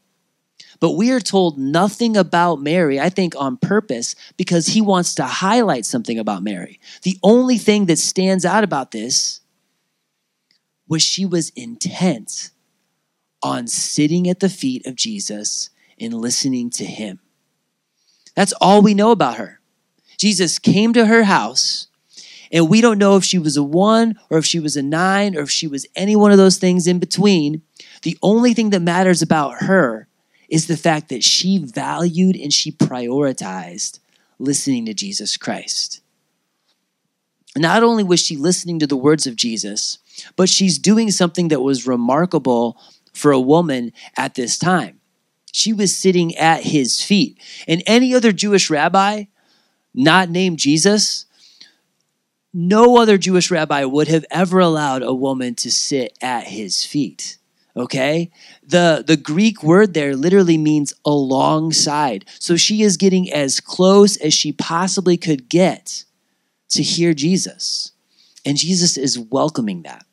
But 0.83 0.97
we 0.97 1.13
are 1.13 1.21
told 1.21 1.59
nothing 1.59 2.17
about 2.17 2.61
Mary, 2.61 2.99
I 2.99 3.09
think 3.09 3.37
on 3.37 3.57
purpose, 3.57 4.17
because 4.37 4.67
he 4.67 4.81
wants 4.81 5.15
to 5.15 5.25
highlight 5.25 5.87
something 5.87 6.19
about 6.19 6.43
Mary. 6.43 6.81
The 7.03 7.21
only 7.23 7.57
thing 7.57 7.87
that 7.87 8.01
stands 8.01 8.45
out 8.45 8.65
about 8.65 8.91
this 8.91 9.43
was 10.89 11.01
she 11.01 11.25
was 11.25 11.51
intent 11.51 12.51
on 13.45 13.69
sitting 13.69 14.29
at 14.29 14.41
the 14.41 14.49
feet 14.49 14.85
of 14.85 14.97
Jesus 14.97 15.71
and 16.01 16.15
listening 16.15 16.69
to 16.71 16.85
him. 16.85 17.21
That's 18.35 18.53
all 18.55 18.83
we 18.83 18.93
know 18.93 19.13
about 19.13 19.37
her. 19.37 19.61
Jesus 20.19 20.59
came 20.59 20.93
to 20.95 21.07
her 21.07 21.23
house, 21.23 21.87
and 22.51 22.69
we 22.69 22.81
don't 22.81 22.99
know 22.99 23.15
if 23.15 23.23
she 23.23 23.39
was 23.39 23.57
a 23.57 23.63
one 23.63 24.19
or 24.31 24.39
if 24.39 24.45
she 24.45 24.59
was 24.59 24.77
a 24.77 24.83
nine 24.83 25.37
or 25.37 25.43
if 25.43 25.51
she 25.51 25.69
was 25.69 25.87
any 25.95 26.17
one 26.17 26.33
of 26.33 26.39
those 26.39 26.59
things 26.59 26.89
in 26.89 26.99
between. 26.99 27.63
The 28.03 28.19
only 28.21 28.53
thing 28.53 28.71
that 28.71 28.83
matters 28.83 29.23
about 29.23 29.63
her 29.63 30.09
is 30.53 30.67
the 30.67 30.77
fact 30.77 31.09
that 31.09 31.25
she 31.25 31.57
valued 31.57 32.37
and 32.37 32.53
she 32.53 32.71
prioritized 32.71 33.99
listening 34.39 34.85
to 34.85 34.93
Jesus 34.93 35.39
Christ. 35.39 36.03
Not 37.57 37.83
only 37.83 38.05
was 38.05 38.21
she 38.21 38.37
listening 38.37 38.79
to 38.79 38.87
the 38.87 38.97
words 38.97 39.27
of 39.27 39.35
Jesus, 39.35 39.97
but 40.37 40.51
she's 40.51 40.79
doing 40.79 41.11
something 41.11 41.49
that 41.49 41.63
was 41.63 41.87
remarkable 41.87 42.79
for 43.15 43.33
a 43.33 43.41
woman 43.41 43.93
at 44.15 44.35
this 44.35 44.59
time. 44.59 45.01
She 45.53 45.73
was 45.73 45.97
sitting 45.97 46.37
at 46.37 46.65
his 46.65 47.01
feet. 47.01 47.39
And 47.67 47.83
any 47.87 48.15
other 48.15 48.31
Jewish 48.33 48.69
rabbi, 48.69 49.25
not 49.95 50.29
named 50.29 50.59
Jesus, 50.59 51.25
no 52.53 52.99
other 52.99 53.17
Jewish 53.17 53.51
rabbi 53.51 53.85
would 53.85 54.09
have 54.09 54.27
ever 54.31 54.61
allowed 54.61 55.03
a 55.03 55.15
woman 55.15 55.55
to 55.57 55.71
sit 55.71 56.17
at 56.21 56.49
his 56.49 56.85
feet 56.85 57.39
okay? 57.77 58.31
The 58.63 59.05
the 59.07 59.17
greek 59.17 59.63
word 59.63 59.95
there 59.95 60.15
literally 60.17 60.59
means 60.59 60.93
alongside. 61.05 62.25
So 62.39 62.57
she 62.57 62.83
is 62.83 62.97
getting 62.97 63.33
as 63.33 63.61
close 63.61 64.17
as 64.19 64.35
she 64.35 64.53
possibly 64.53 65.17
could 65.17 65.49
get 65.49 66.05
to 66.71 66.83
hear 66.83 67.15
jesus. 67.15 67.93
And 68.45 68.57
jesus 68.57 68.97
is 68.97 69.19
welcoming 69.19 69.83
that. 69.83 70.05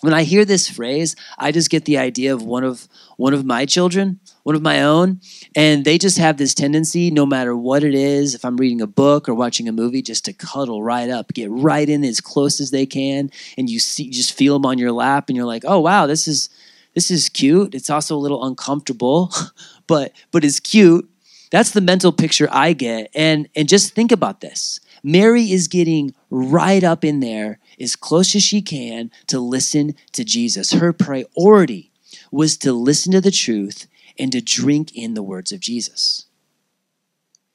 When 0.00 0.12
i 0.12 0.22
hear 0.22 0.44
this 0.44 0.68
phrase 0.68 1.16
i 1.38 1.50
just 1.50 1.70
get 1.70 1.86
the 1.86 1.96
idea 1.96 2.34
of 2.34 2.42
one 2.42 2.62
of 2.62 2.88
one 3.16 3.32
of 3.32 3.46
my 3.46 3.64
children 3.64 4.20
one 4.42 4.54
of 4.54 4.60
my 4.60 4.82
own 4.82 5.20
and 5.56 5.84
they 5.84 5.96
just 5.96 6.18
have 6.18 6.36
this 6.36 6.52
tendency 6.52 7.10
no 7.10 7.24
matter 7.24 7.56
what 7.56 7.82
it 7.82 7.94
is 7.94 8.34
if 8.34 8.44
i'm 8.44 8.58
reading 8.58 8.82
a 8.82 8.86
book 8.86 9.28
or 9.28 9.34
watching 9.34 9.66
a 9.66 9.72
movie 9.72 10.02
just 10.02 10.26
to 10.26 10.34
cuddle 10.34 10.82
right 10.82 11.08
up 11.08 11.32
get 11.32 11.50
right 11.50 11.88
in 11.88 12.04
as 12.04 12.20
close 12.20 12.60
as 12.60 12.70
they 12.70 12.84
can 12.84 13.30
and 13.56 13.70
you 13.70 13.78
see 13.78 14.10
just 14.10 14.34
feel 14.34 14.52
them 14.54 14.66
on 14.66 14.76
your 14.76 14.92
lap 14.92 15.28
and 15.28 15.36
you're 15.36 15.46
like 15.46 15.64
oh 15.66 15.80
wow 15.80 16.06
this 16.06 16.28
is 16.28 16.50
this 16.94 17.10
is 17.10 17.28
cute. 17.28 17.74
It's 17.74 17.90
also 17.90 18.16
a 18.16 18.18
little 18.18 18.44
uncomfortable, 18.44 19.32
but 19.86 20.12
but 20.30 20.44
it's 20.44 20.60
cute. 20.60 21.08
That's 21.50 21.70
the 21.70 21.80
mental 21.80 22.12
picture 22.12 22.48
I 22.50 22.72
get. 22.72 23.10
And 23.14 23.48
and 23.54 23.68
just 23.68 23.94
think 23.94 24.12
about 24.12 24.40
this. 24.40 24.80
Mary 25.02 25.52
is 25.52 25.68
getting 25.68 26.14
right 26.30 26.82
up 26.82 27.04
in 27.04 27.20
there 27.20 27.58
as 27.78 27.94
close 27.94 28.34
as 28.34 28.42
she 28.42 28.62
can 28.62 29.10
to 29.26 29.38
listen 29.38 29.94
to 30.12 30.24
Jesus. 30.24 30.72
Her 30.72 30.92
priority 30.92 31.92
was 32.30 32.56
to 32.58 32.72
listen 32.72 33.12
to 33.12 33.20
the 33.20 33.30
truth 33.30 33.86
and 34.18 34.32
to 34.32 34.40
drink 34.40 34.94
in 34.96 35.14
the 35.14 35.22
words 35.22 35.52
of 35.52 35.60
Jesus. 35.60 36.26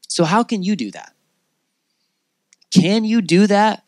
So 0.07 0.25
how 0.25 0.43
can 0.43 0.63
you 0.63 0.75
do 0.75 0.91
that? 0.91 1.13
Can 2.71 3.03
you 3.03 3.21
do 3.21 3.47
that 3.47 3.83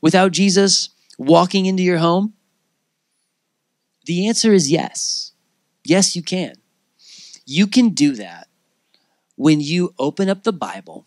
without 0.00 0.32
Jesus 0.32 0.90
walking 1.18 1.66
into 1.66 1.82
your 1.82 1.98
home? 1.98 2.34
The 4.06 4.28
answer 4.28 4.52
is 4.52 4.70
yes. 4.70 5.32
Yes, 5.84 6.16
you 6.16 6.22
can. 6.22 6.54
You 7.44 7.66
can 7.66 7.90
do 7.90 8.14
that 8.14 8.48
when 9.36 9.60
you 9.60 9.94
open 9.98 10.28
up 10.28 10.44
the 10.44 10.52
Bible 10.52 11.06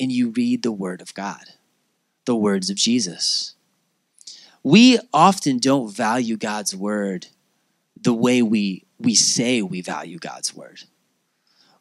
and 0.00 0.10
you 0.10 0.30
read 0.30 0.62
the 0.62 0.72
Word 0.72 1.00
of 1.00 1.14
God, 1.14 1.44
the 2.24 2.36
words 2.36 2.68
of 2.70 2.76
Jesus. 2.76 3.54
We 4.62 4.98
often 5.12 5.58
don't 5.58 5.94
value 5.94 6.36
God's 6.36 6.74
Word 6.74 7.28
the 8.00 8.14
way 8.14 8.42
we, 8.42 8.84
we 8.98 9.14
say 9.14 9.62
we 9.62 9.80
value 9.80 10.18
God's 10.18 10.54
Word. 10.54 10.84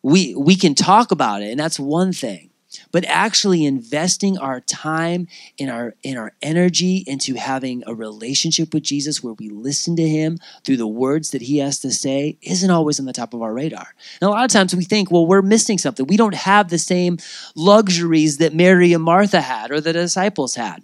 We, 0.03 0.35
we 0.35 0.55
can 0.55 0.75
talk 0.75 1.11
about 1.11 1.41
it, 1.41 1.49
and 1.49 1.59
that's 1.59 1.79
one 1.79 2.13
thing 2.13 2.51
but 2.91 3.05
actually 3.05 3.65
investing 3.65 4.37
our 4.37 4.61
time 4.61 5.27
and 5.59 5.69
our 5.69 5.95
in 6.03 6.17
our 6.17 6.33
energy 6.41 7.03
into 7.07 7.35
having 7.35 7.83
a 7.85 7.93
relationship 7.93 8.73
with 8.73 8.83
Jesus 8.83 9.23
where 9.23 9.33
we 9.33 9.49
listen 9.49 9.95
to 9.95 10.07
him 10.07 10.37
through 10.63 10.77
the 10.77 10.87
words 10.87 11.31
that 11.31 11.41
he 11.41 11.57
has 11.59 11.79
to 11.79 11.91
say 11.91 12.37
isn't 12.41 12.71
always 12.71 12.99
on 12.99 13.05
the 13.05 13.13
top 13.13 13.33
of 13.33 13.41
our 13.41 13.53
radar. 13.53 13.87
And 14.21 14.27
a 14.27 14.31
lot 14.31 14.45
of 14.45 14.51
times 14.51 14.75
we 14.75 14.83
think, 14.83 15.11
well, 15.11 15.27
we're 15.27 15.41
missing 15.41 15.77
something. 15.77 16.07
We 16.07 16.17
don't 16.17 16.35
have 16.35 16.69
the 16.69 16.77
same 16.77 17.17
luxuries 17.55 18.37
that 18.37 18.53
Mary 18.53 18.93
and 18.93 19.03
Martha 19.03 19.41
had 19.41 19.71
or 19.71 19.81
the 19.81 19.93
disciples 19.93 20.55
had. 20.55 20.83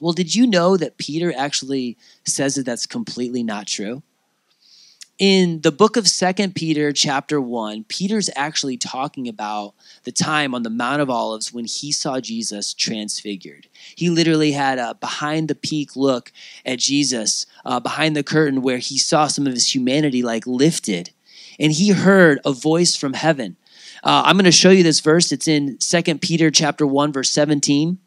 Well, 0.00 0.12
did 0.12 0.34
you 0.34 0.46
know 0.46 0.76
that 0.76 0.98
Peter 0.98 1.32
actually 1.36 1.96
says 2.24 2.56
that 2.56 2.66
that's 2.66 2.86
completely 2.86 3.42
not 3.42 3.66
true? 3.66 4.02
In 5.18 5.60
the 5.60 5.70
book 5.70 5.96
of 5.96 6.08
second 6.08 6.56
peter 6.56 6.92
chapter 6.92 7.40
1 7.40 7.84
peter's 7.84 8.28
actually 8.34 8.76
talking 8.76 9.28
about 9.28 9.72
the 10.02 10.10
time 10.10 10.54
on 10.54 10.64
the 10.64 10.70
mount 10.70 11.00
of 11.00 11.08
olives 11.08 11.52
when 11.52 11.66
he 11.66 11.92
saw 11.92 12.18
jesus 12.18 12.74
transfigured. 12.74 13.68
He 13.94 14.10
literally 14.10 14.52
had 14.52 14.78
a 14.78 14.94
behind 14.94 15.46
the 15.46 15.54
peak 15.54 15.94
look 15.94 16.32
at 16.66 16.80
jesus 16.80 17.46
uh, 17.64 17.78
behind 17.78 18.16
the 18.16 18.24
curtain 18.24 18.60
where 18.60 18.78
he 18.78 18.98
saw 18.98 19.28
some 19.28 19.46
of 19.46 19.52
his 19.52 19.72
humanity 19.72 20.22
like 20.22 20.46
lifted. 20.46 21.10
And 21.60 21.70
he 21.70 21.90
heard 21.90 22.40
a 22.44 22.52
voice 22.52 22.96
from 22.96 23.12
heaven. 23.12 23.56
Uh, 24.02 24.24
i'm 24.26 24.34
going 24.34 24.44
to 24.44 24.52
show 24.52 24.70
you 24.70 24.82
this 24.82 25.00
verse. 25.00 25.30
It's 25.30 25.46
in 25.46 25.78
second 25.80 26.22
peter 26.22 26.50
chapter 26.50 26.86
1 26.86 27.12
verse 27.12 27.30
17 27.30 27.98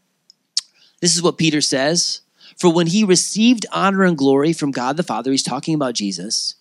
this 1.00 1.16
is 1.16 1.22
what 1.22 1.38
peter 1.38 1.62
says. 1.62 2.22
For 2.60 2.74
when 2.74 2.88
he 2.88 3.04
received 3.04 3.66
honor 3.72 4.04
and 4.04 4.18
glory 4.18 4.52
from 4.52 4.72
god 4.72 4.98
the 4.98 5.04
father 5.04 5.32
he's 5.32 5.44
talking 5.44 5.74
about 5.74 5.94
jesus 5.94 6.56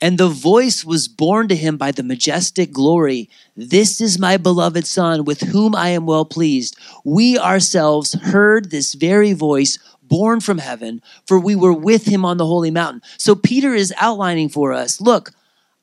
and 0.00 0.18
the 0.18 0.28
voice 0.28 0.84
was 0.84 1.08
borne 1.08 1.48
to 1.48 1.56
him 1.56 1.76
by 1.76 1.90
the 1.90 2.02
majestic 2.02 2.72
glory 2.72 3.30
This 3.56 4.00
is 4.00 4.18
my 4.18 4.36
beloved 4.36 4.86
Son, 4.86 5.24
with 5.24 5.40
whom 5.40 5.74
I 5.74 5.88
am 5.90 6.04
well 6.04 6.24
pleased. 6.24 6.76
We 7.04 7.38
ourselves 7.38 8.12
heard 8.14 8.70
this 8.70 8.94
very 8.94 9.32
voice 9.32 9.78
borne 10.02 10.40
from 10.40 10.58
heaven, 10.58 11.02
for 11.26 11.40
we 11.40 11.56
were 11.56 11.72
with 11.72 12.06
him 12.06 12.24
on 12.24 12.36
the 12.36 12.46
holy 12.46 12.70
mountain. 12.70 13.02
So 13.16 13.34
Peter 13.34 13.74
is 13.74 13.94
outlining 13.98 14.50
for 14.50 14.72
us 14.72 15.00
look, 15.00 15.32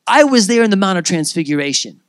I 0.06 0.24
was 0.24 0.48
there 0.48 0.64
in 0.64 0.70
the 0.70 0.78
Mount 0.78 1.00
of 1.00 1.06
Transfiguration. 1.06 2.02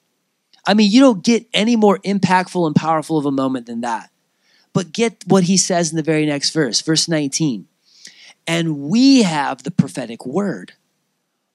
I 0.67 0.75
mean, 0.75 0.91
you 0.91 1.01
don't 1.01 1.23
get 1.23 1.47
any 1.53 1.77
more 1.77 1.99
impactful 1.99 2.67
and 2.67 2.75
powerful 2.75 3.19
of 3.19 3.27
a 3.27 3.31
moment 3.31 3.67
than 3.67 3.83
that. 3.83 4.11
But 4.73 4.93
get 4.93 5.23
what 5.27 5.45
he 5.45 5.57
says 5.57 5.91
in 5.91 5.97
the 5.97 6.03
very 6.03 6.27
next 6.27 6.51
verse, 6.51 6.81
verse 6.81 7.07
19. 7.07 7.69
And 8.47 8.81
we 8.81 9.23
have 9.23 9.63
the 9.63 9.71
prophetic 9.71 10.27
word 10.27 10.73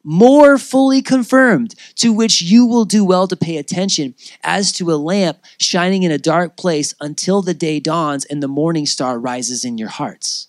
more 0.03 0.57
fully 0.57 1.01
confirmed, 1.01 1.75
to 1.95 2.13
which 2.13 2.41
you 2.41 2.65
will 2.65 2.85
do 2.85 3.03
well 3.03 3.27
to 3.27 3.35
pay 3.35 3.57
attention 3.57 4.15
as 4.43 4.71
to 4.71 4.91
a 4.91 4.95
lamp 4.95 5.39
shining 5.59 6.03
in 6.03 6.11
a 6.11 6.17
dark 6.17 6.55
place 6.57 6.95
until 7.01 7.41
the 7.41 7.53
day 7.53 7.79
dawns 7.79 8.25
and 8.25 8.41
the 8.41 8.47
morning 8.47 8.85
star 8.85 9.19
rises 9.19 9.65
in 9.65 9.77
your 9.77 9.89
hearts. 9.89 10.47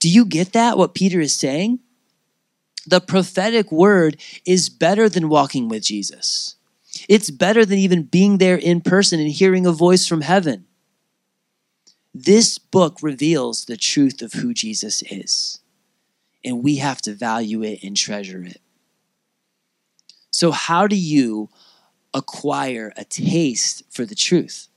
Do 0.00 0.08
you 0.08 0.24
get 0.24 0.52
that, 0.52 0.78
what 0.78 0.94
Peter 0.94 1.20
is 1.20 1.34
saying? 1.34 1.80
The 2.86 3.00
prophetic 3.00 3.72
word 3.72 4.20
is 4.46 4.68
better 4.68 5.08
than 5.08 5.28
walking 5.28 5.68
with 5.68 5.82
Jesus. 5.82 6.56
It's 7.08 7.30
better 7.30 7.64
than 7.64 7.78
even 7.78 8.04
being 8.04 8.38
there 8.38 8.56
in 8.56 8.80
person 8.80 9.20
and 9.20 9.30
hearing 9.30 9.66
a 9.66 9.72
voice 9.72 10.06
from 10.06 10.22
heaven. 10.22 10.66
This 12.14 12.58
book 12.58 12.98
reveals 13.02 13.64
the 13.64 13.76
truth 13.76 14.22
of 14.22 14.32
who 14.34 14.54
Jesus 14.54 15.02
is 15.10 15.60
and 16.44 16.62
we 16.62 16.76
have 16.76 17.00
to 17.02 17.14
value 17.14 17.62
it 17.62 17.82
and 17.82 17.96
treasure 17.96 18.42
it. 18.42 18.60
So, 20.30 20.50
how 20.50 20.86
do 20.86 20.96
you 20.96 21.48
acquire 22.14 22.92
a 22.96 23.04
taste 23.04 23.82
for 23.90 24.04
the 24.04 24.14
truth? 24.14 24.68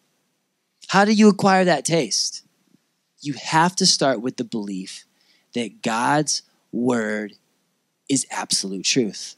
How 0.88 1.06
do 1.06 1.14
you 1.14 1.30
acquire 1.30 1.66
that 1.66 1.86
taste? 1.86 2.44
You 3.22 3.34
have 3.34 3.76
to 3.78 3.86
start 3.86 4.22
with 4.22 4.38
the 4.38 4.44
belief 4.44 5.06
that 5.54 5.82
God's 5.82 6.42
word 6.72 7.34
is 8.10 8.26
absolute 8.32 8.84
truth. 8.84 9.36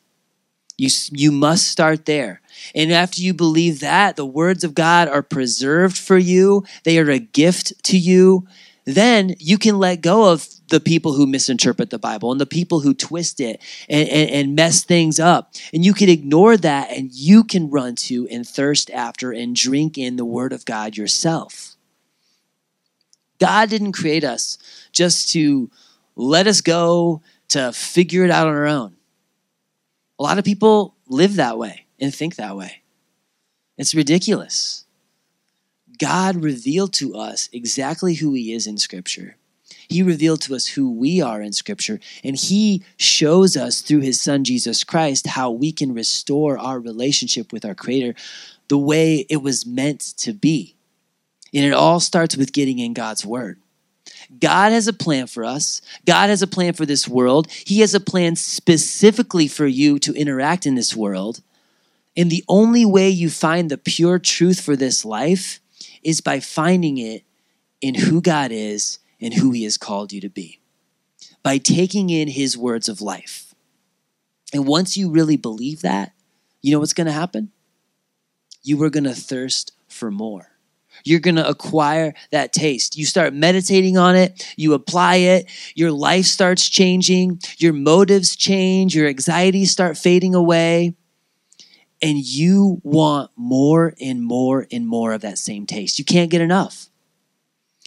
You, 0.77 0.89
you 1.12 1.32
must 1.32 1.68
start 1.68 2.06
there. 2.06 2.42
And 2.74 2.92
after 2.92 3.22
you 3.22 3.34
believe 3.34 3.82
that, 3.82 4.15
the 4.15 4.25
words 4.25 4.63
of 4.63 4.74
God 4.74 5.08
are 5.08 5.22
preserved 5.22 5.98
for 5.98 6.18
you, 6.18 6.63
they 6.84 6.98
are 6.98 7.12
a 7.12 7.20
gift 7.20 7.84
to 7.86 7.98
you, 7.98 8.48
then 8.86 9.36
you 9.40 9.58
can 9.58 9.80
let 9.80 10.02
go 10.02 10.32
of 10.32 10.48
the 10.70 10.80
people 10.80 11.13
who 11.13 11.28
misinterpret 11.28 11.90
the 11.90 12.00
Bible 12.00 12.32
and 12.32 12.42
the 12.42 12.46
people 12.46 12.80
who 12.80 12.94
twist 12.94 13.40
it 13.40 13.62
and, 13.88 14.10
and, 14.10 14.30
and, 14.30 14.56
mess 14.56 14.84
things 14.84 15.20
up. 15.20 15.54
And 15.74 15.86
you 15.86 15.94
can 15.94 16.10
ignore 16.10 16.58
that 16.58 16.92
and 16.92 17.12
you 17.13 17.44
can 17.44 17.70
run 17.70 17.96
to 17.96 18.28
and 18.30 18.48
thirst 18.48 18.90
after 18.92 19.32
and 19.32 19.56
drink 19.56 19.98
in 19.98 20.16
the 20.16 20.25
Word 20.25 20.52
of 20.52 20.66
God 20.66 20.98
yourself. 20.98 21.75
God 23.40 23.70
didn't 23.70 23.92
create 23.92 24.24
us 24.24 24.58
just 24.92 25.32
to 25.32 25.70
let 26.16 26.48
us 26.48 26.62
go 26.62 27.22
to 27.50 27.72
figure 27.72 28.25
it 28.25 28.32
out 28.32 28.48
on 28.48 28.54
our 28.54 28.68
own. 28.68 28.96
A 30.20 30.24
lot 30.24 30.38
of 30.38 30.46
people 30.46 30.96
live 31.08 31.36
that 31.36 31.58
way 31.58 31.86
and 32.00 32.13
think 32.13 32.36
that 32.36 32.56
way. 32.56 32.84
It's 33.78 33.96
ridiculous. 33.96 34.83
God 36.00 36.44
revealed 36.44 36.94
to 36.94 37.16
us 37.16 37.50
exactly 37.52 38.16
who 38.16 38.34
He 38.34 38.54
is 38.54 38.68
in 38.68 38.78
Scripture. 38.78 39.36
He 39.88 40.02
revealed 40.02 40.42
to 40.42 40.56
us 40.56 40.68
who 40.68 40.92
we 40.92 41.22
are 41.22 41.42
in 41.42 41.54
Scripture, 41.54 42.00
and 42.24 42.36
He 42.36 42.84
shows 42.98 43.58
us 43.58 43.82
through 43.82 44.02
His 44.02 44.20
Son 44.20 44.44
Jesus 44.44 44.84
Christ 44.84 45.28
how 45.28 45.52
we 45.52 45.72
can 45.72 45.94
restore 45.94 46.58
our 46.58 46.80
relationship 46.80 47.52
with 47.52 47.66
our 47.66 47.76
Creator 47.76 48.16
the 48.70 48.78
way 48.78 49.26
it 49.30 49.42
was 49.42 49.66
meant 49.66 50.00
to 50.18 50.34
be. 50.34 50.76
And 51.54 51.66
it 51.66 51.74
all 51.74 52.00
starts 52.00 52.36
with 52.36 52.54
getting 52.54 52.80
in 52.80 52.94
God's 52.94 53.26
Word. 53.26 53.60
God 54.40 54.72
has 54.72 54.88
a 54.88 54.94
plan 54.94 55.28
for 55.28 55.46
us. 55.46 55.82
God 56.06 56.30
has 56.30 56.42
a 56.42 56.48
plan 56.48 56.74
for 56.74 56.86
this 56.86 57.08
world. 57.08 57.52
He 57.52 57.82
has 57.82 57.94
a 57.94 58.00
plan 58.00 58.36
specifically 58.36 59.48
for 59.48 59.68
you 59.68 60.00
to 60.00 60.14
interact 60.14 60.66
in 60.66 60.76
this 60.76 60.96
world. 60.96 61.42
And 62.16 62.30
the 62.30 62.44
only 62.48 62.86
way 62.86 63.10
you 63.10 63.30
find 63.30 63.70
the 63.70 63.78
pure 63.78 64.20
truth 64.20 64.62
for 64.62 64.76
this 64.76 65.04
life 65.04 65.60
is 66.04 66.22
by 66.22 66.40
finding 66.40 66.98
it 66.98 67.24
in 67.82 67.96
who 67.96 68.22
God 68.22 68.52
is 68.52 69.00
and 69.20 69.34
who 69.34 69.52
He 69.52 69.64
has 69.64 69.78
called 69.78 70.14
you 70.14 70.22
to 70.22 70.30
be, 70.30 70.60
by 71.42 71.58
taking 71.58 72.10
in 72.10 72.28
His 72.28 72.58
words 72.58 72.90
of 72.90 73.02
life. 73.02 73.54
And 74.54 74.68
once 74.68 74.96
you 74.96 75.10
really 75.10 75.38
believe 75.38 75.82
that, 75.82 76.14
you 76.62 76.72
know 76.72 76.80
what's 76.80 76.94
going 76.94 77.08
to 77.08 77.14
happen? 77.14 77.52
You 78.62 78.82
are 78.84 78.90
going 78.90 79.04
to 79.04 79.14
thirst 79.14 79.74
for 79.88 80.12
more. 80.12 80.50
You're 81.04 81.20
going 81.20 81.36
to 81.36 81.48
acquire 81.48 82.14
that 82.32 82.54
taste. 82.54 82.98
You 82.98 83.06
start 83.06 83.34
meditating 83.34 83.98
on 83.98 84.16
it, 84.16 84.54
you 84.56 84.74
apply 84.74 85.16
it, 85.16 85.50
your 85.76 85.92
life 85.92 86.26
starts 86.26 86.70
changing, 86.70 87.40
your 87.58 87.74
motives 87.74 88.36
change, 88.36 88.96
your 88.96 89.08
anxieties 89.08 89.72
start 89.72 89.98
fading 89.98 90.36
away 90.36 90.96
and 92.04 92.18
you 92.18 92.82
want 92.84 93.32
more 93.38 93.94
and 94.02 94.22
more 94.22 94.68
and 94.70 94.86
more 94.86 95.14
of 95.14 95.22
that 95.22 95.38
same 95.38 95.66
taste. 95.66 95.98
You 95.98 96.04
can't 96.04 96.30
get 96.30 96.42
enough. 96.42 96.90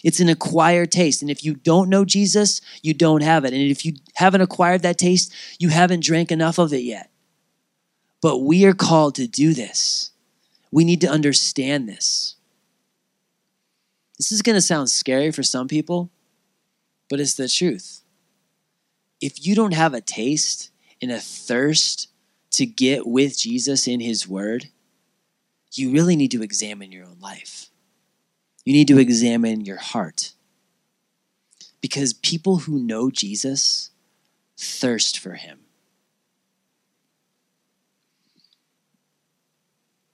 It's 0.03 0.21
an 0.21 0.31
acquired 0.31 0.91
taste. 0.91 1.21
And 1.21 1.31
if 1.31 1.45
you 1.45 1.55
don't 1.55 1.91
know 1.91 2.07
Jesus, 2.07 2.63
you 2.81 2.95
don't 2.95 3.23
have 3.23 3.45
it. 3.45 3.53
And 3.53 3.63
if 3.63 3.85
you 3.85 3.97
haven't 4.15 4.41
acquired 4.41 4.81
that 4.83 4.97
taste, 4.97 5.35
you 5.59 5.69
haven't 5.69 6.03
drank 6.03 6.33
enough 6.33 6.59
of 6.59 6.73
it 6.73 6.83
yet. 6.83 7.11
But 8.23 8.39
we 8.39 8.65
are 8.65 8.73
called 8.73 9.15
to 9.17 9.27
do 9.27 9.53
this. 9.53 10.13
We 10.71 10.85
need 10.85 11.03
to 11.03 11.09
understand 11.09 11.87
this. 11.87 12.37
This 14.17 14.33
is 14.33 14.41
going 14.41 14.57
to 14.57 14.63
sound 14.63 14.89
scary 14.89 15.31
for 15.31 15.43
some 15.43 15.69
people, 15.69 16.09
but 17.11 17.21
it's 17.21 17.35
the 17.35 17.49
truth. 17.49 18.01
If 19.21 19.47
you 19.47 19.55
don't 19.55 19.75
have 19.75 19.93
a 19.93 20.01
taste 20.01 20.71
and 21.03 21.13
a 21.13 21.21
thirst 21.21 22.09
to 22.57 22.67
get 22.67 23.07
with 23.07 23.39
Jesus 23.39 23.87
in 23.87 24.01
his 24.01 24.27
word, 24.27 24.69
you 25.73 25.91
really 25.91 26.17
need 26.17 26.31
to 26.33 26.43
examine 26.43 26.93
your 26.93 27.05
own 27.05 27.19
life. 27.21 27.71
You 28.65 28.73
need 28.73 28.89
to 28.89 28.99
examine 28.99 29.65
your 29.65 29.77
heart. 29.77 30.33
Because 31.81 32.13
people 32.13 32.59
who 32.59 32.79
know 32.79 33.11
Jesus 33.11 33.91
thirst 34.57 35.19
for 35.19 35.35
him. 35.35 35.61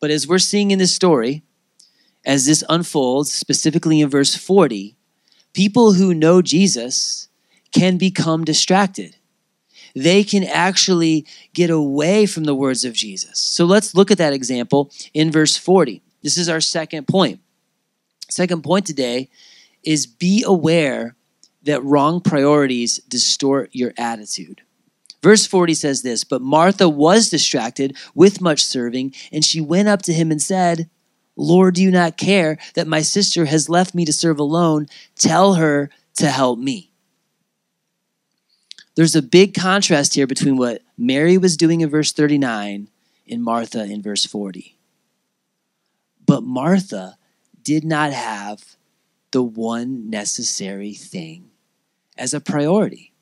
But 0.01 0.11
as 0.11 0.27
we're 0.27 0.38
seeing 0.38 0.73
in 0.73 0.81
this 0.81 0.95
story, 0.95 1.45
as 2.27 2.47
this 2.47 2.64
unfolds, 2.69 3.33
specifically 3.33 4.01
in 4.01 4.09
verse 4.09 4.35
40, 4.35 4.97
people 5.53 5.93
who 5.93 6.12
know 6.12 6.43
Jesus 6.43 7.29
can 7.73 7.99
become 7.99 8.45
distracted 8.45 9.16
they 9.94 10.24
can 10.24 10.44
actually 10.44 11.26
get 11.55 11.70
away 11.70 12.26
from 12.26 12.44
the 12.44 12.55
words 12.55 12.85
of 12.85 12.94
Jesus. 12.94 13.38
So 13.38 13.64
let's 13.64 13.94
look 13.94 14.11
at 14.11 14.18
that 14.18 14.33
example 14.33 14.90
in 15.14 15.31
verse 15.31 15.57
40. 15.57 16.02
This 16.22 16.38
is 16.38 16.48
our 16.48 16.61
second 16.61 17.09
point. 17.09 17.40
Second 18.28 18.62
point 18.62 18.87
today 18.87 19.28
is 19.83 20.07
be 20.07 20.44
aware 20.46 21.16
that 21.64 21.85
wrong 21.85 22.20
priorities 22.20 22.98
distort 23.09 23.70
your 23.72 23.92
attitude. 23.98 24.62
Verse 25.22 25.46
40 25.46 25.74
says 25.74 26.02
this 26.02 26.24
But 26.24 26.42
Martha 26.42 26.88
was 26.88 27.31
distracted 27.31 27.96
with 28.14 28.40
much 28.40 28.64
serving, 28.64 29.14
and 29.31 29.44
she 29.44 29.61
went 29.61 29.88
up 29.88 30.02
to 30.02 30.12
him 30.12 30.31
and 30.31 30.42
said, 30.42 30.88
Lord, 31.37 31.74
do 31.74 31.83
you 31.83 31.90
not 31.90 32.16
care 32.16 32.59
that 32.74 32.87
my 32.87 33.02
sister 33.02 33.46
has 33.46 33.68
left 33.68 33.94
me 33.94 34.05
to 34.05 34.12
serve 34.12 34.38
alone? 34.38 34.87
Tell 35.16 35.55
her 35.55 35.90
to 36.16 36.26
help 36.28 36.59
me 36.59 36.91
there's 38.94 39.16
a 39.16 39.22
big 39.22 39.55
contrast 39.55 40.14
here 40.14 40.26
between 40.26 40.57
what 40.57 40.83
Mary 40.98 41.38
was 41.38 41.57
doing 41.57 41.81
in 41.81 41.90
verse 41.90 42.12
39 42.12 42.88
and 43.31 43.42
Martha 43.42 43.85
in 43.85 44.02
verse 44.02 44.26
40. 44.26 44.76
But 46.26 46.42
Martha 46.42 47.16
did 47.62 47.85
not 47.85 48.12
have 48.12 48.76
the 49.31 49.42
one 49.42 50.11
necessary 50.11 50.94
thing 50.94 51.50
as 52.16 52.35
a 52.35 52.40
priority. 52.40 53.12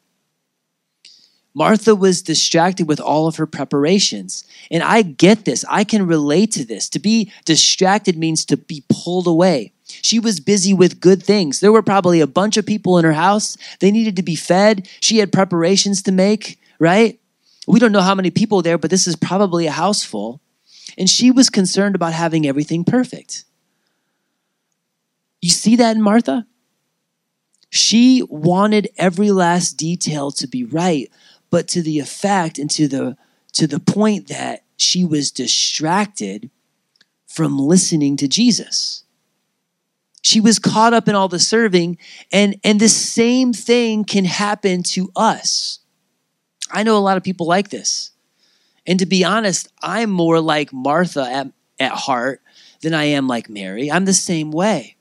Martha 1.54 1.94
was 1.94 2.22
distracted 2.22 2.86
with 2.86 3.00
all 3.00 3.26
of 3.26 3.36
her 3.36 3.46
preparations. 3.46 4.44
And 4.70 4.82
I 4.82 5.02
get 5.02 5.44
this. 5.44 5.64
I 5.68 5.84
can 5.84 6.06
relate 6.06 6.52
to 6.52 6.64
this. 6.64 6.88
To 6.90 6.98
be 7.00 7.32
distracted 7.44 8.16
means 8.16 8.44
to 8.46 8.56
be 8.56 8.84
pulled 8.88 9.26
away. 9.26 9.72
She 10.02 10.18
was 10.18 10.40
busy 10.40 10.72
with 10.72 11.00
good 11.00 11.22
things. 11.22 11.60
There 11.60 11.72
were 11.72 11.82
probably 11.82 12.20
a 12.20 12.26
bunch 12.26 12.56
of 12.56 12.66
people 12.66 12.98
in 12.98 13.04
her 13.04 13.12
house. 13.12 13.56
They 13.80 13.90
needed 13.90 14.16
to 14.16 14.22
be 14.22 14.36
fed. 14.36 14.88
She 15.00 15.18
had 15.18 15.32
preparations 15.32 16.02
to 16.02 16.12
make, 16.12 16.58
right? 16.78 17.18
We 17.66 17.78
don't 17.78 17.92
know 17.92 18.00
how 18.00 18.14
many 18.14 18.30
people 18.30 18.62
there, 18.62 18.78
but 18.78 18.90
this 18.90 19.06
is 19.06 19.16
probably 19.16 19.66
a 19.66 19.72
house 19.72 20.02
full. 20.02 20.40
And 20.98 21.08
she 21.08 21.30
was 21.30 21.50
concerned 21.50 21.94
about 21.94 22.12
having 22.12 22.46
everything 22.46 22.84
perfect. 22.84 23.44
You 25.40 25.50
see 25.50 25.76
that 25.76 25.96
in 25.96 26.02
Martha? 26.02 26.46
She 27.70 28.24
wanted 28.28 28.88
every 28.96 29.30
last 29.30 29.74
detail 29.74 30.30
to 30.32 30.48
be 30.48 30.64
right, 30.64 31.10
but 31.50 31.68
to 31.68 31.82
the 31.82 32.00
effect 32.00 32.58
and 32.58 32.70
to 32.72 32.88
the 32.88 33.16
to 33.52 33.66
the 33.66 33.80
point 33.80 34.28
that 34.28 34.64
she 34.76 35.04
was 35.04 35.30
distracted 35.30 36.50
from 37.26 37.58
listening 37.58 38.16
to 38.16 38.28
Jesus. 38.28 39.04
She 40.22 40.40
was 40.40 40.58
caught 40.58 40.92
up 40.92 41.08
in 41.08 41.14
all 41.14 41.28
the 41.28 41.38
serving, 41.38 41.98
and, 42.30 42.56
and 42.62 42.78
the 42.78 42.88
same 42.88 43.52
thing 43.52 44.04
can 44.04 44.24
happen 44.24 44.82
to 44.84 45.10
us. 45.16 45.78
I 46.70 46.82
know 46.82 46.96
a 46.96 47.00
lot 47.00 47.16
of 47.16 47.22
people 47.22 47.46
like 47.46 47.70
this. 47.70 48.12
And 48.86 48.98
to 48.98 49.06
be 49.06 49.24
honest, 49.24 49.68
I'm 49.82 50.10
more 50.10 50.40
like 50.40 50.72
Martha 50.72 51.22
at, 51.22 51.46
at 51.78 51.92
heart 51.92 52.42
than 52.82 52.94
I 52.94 53.04
am 53.04 53.28
like 53.28 53.48
Mary. 53.48 53.90
I'm 53.90 54.04
the 54.04 54.12
same 54.12 54.50
way. 54.50 54.96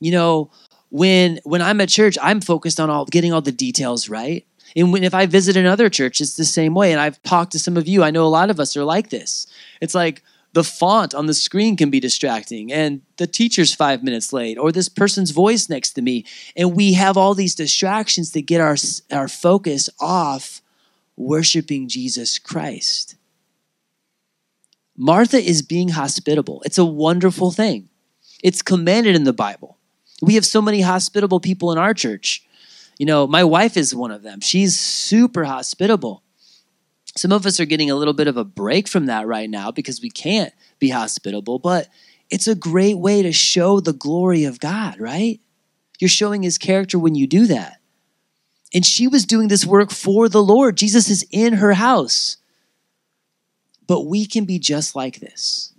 You 0.00 0.12
know, 0.12 0.50
when 0.90 1.40
when 1.44 1.62
I'm 1.62 1.80
at 1.80 1.88
church, 1.88 2.18
I'm 2.20 2.40
focused 2.40 2.80
on 2.80 2.90
all 2.90 3.04
getting 3.04 3.32
all 3.32 3.42
the 3.42 3.52
details 3.52 4.08
right. 4.08 4.46
And 4.76 4.92
when 4.92 5.04
if 5.04 5.14
I 5.14 5.26
visit 5.26 5.56
another 5.56 5.88
church, 5.88 6.20
it's 6.20 6.36
the 6.36 6.44
same 6.44 6.74
way. 6.74 6.92
And 6.92 7.00
I've 7.00 7.22
talked 7.22 7.52
to 7.52 7.58
some 7.58 7.76
of 7.76 7.86
you. 7.88 8.02
I 8.02 8.10
know 8.10 8.24
a 8.24 8.28
lot 8.28 8.50
of 8.50 8.60
us 8.60 8.76
are 8.76 8.84
like 8.84 9.10
this. 9.10 9.46
It's 9.80 9.94
like, 9.94 10.22
the 10.52 10.64
font 10.64 11.14
on 11.14 11.26
the 11.26 11.34
screen 11.34 11.76
can 11.76 11.90
be 11.90 12.00
distracting 12.00 12.72
and 12.72 13.02
the 13.18 13.26
teacher's 13.26 13.74
five 13.74 14.02
minutes 14.02 14.32
late 14.32 14.58
or 14.58 14.72
this 14.72 14.88
person's 14.88 15.30
voice 15.30 15.68
next 15.68 15.92
to 15.92 16.02
me 16.02 16.24
and 16.56 16.74
we 16.74 16.94
have 16.94 17.16
all 17.16 17.34
these 17.34 17.54
distractions 17.54 18.32
that 18.32 18.42
get 18.42 18.60
our, 18.60 18.76
our 19.12 19.28
focus 19.28 19.88
off 20.00 20.60
worshiping 21.16 21.88
jesus 21.88 22.38
christ. 22.38 23.16
Martha 24.96 25.38
is 25.38 25.62
being 25.62 25.90
hospitable. 25.90 26.60
It's 26.66 26.76
a 26.76 26.84
wonderful 26.84 27.52
thing. 27.52 27.88
It's 28.42 28.60
commanded 28.60 29.16
in 29.16 29.24
the 29.24 29.32
bible. 29.32 29.78
We 30.20 30.34
have 30.34 30.44
so 30.44 30.60
many 30.60 30.82
hospitable 30.82 31.40
people 31.40 31.72
in 31.72 31.78
our 31.78 31.94
church. 31.94 32.44
You 32.98 33.06
know 33.06 33.26
my 33.26 33.44
wife 33.44 33.76
is 33.76 33.94
one 33.94 34.10
of 34.10 34.22
them. 34.22 34.40
She's 34.40 34.78
super 34.78 35.44
hospitable 35.44 36.22
some 37.20 37.32
of 37.32 37.44
us 37.44 37.60
are 37.60 37.66
getting 37.66 37.90
a 37.90 37.96
little 37.96 38.14
bit 38.14 38.28
of 38.28 38.38
a 38.38 38.46
break 38.46 38.88
from 38.88 39.04
that 39.04 39.26
right 39.26 39.50
now 39.50 39.70
because 39.70 40.00
we 40.00 40.08
can't 40.08 40.54
be 40.78 40.88
hospitable, 40.88 41.58
but 41.58 41.86
it's 42.30 42.48
a 42.48 42.54
great 42.54 42.96
way 42.96 43.20
to 43.20 43.30
show 43.30 43.78
the 43.78 43.92
glory 43.92 44.44
of 44.44 44.58
God, 44.58 44.98
right? 44.98 45.38
You're 45.98 46.08
showing 46.08 46.42
his 46.42 46.56
character 46.56 46.98
when 46.98 47.14
you 47.14 47.26
do 47.26 47.44
that. 47.48 47.78
And 48.72 48.86
she 48.86 49.06
was 49.06 49.26
doing 49.26 49.48
this 49.48 49.66
work 49.66 49.90
for 49.90 50.30
the 50.30 50.42
Lord. 50.42 50.78
Jesus 50.78 51.10
is 51.10 51.26
in 51.30 51.52
her 51.52 51.74
house. 51.74 52.38
But 53.86 54.06
we 54.06 54.24
can 54.24 54.46
be 54.46 54.58
just 54.58 54.96
like 54.96 55.20
this. 55.20 55.74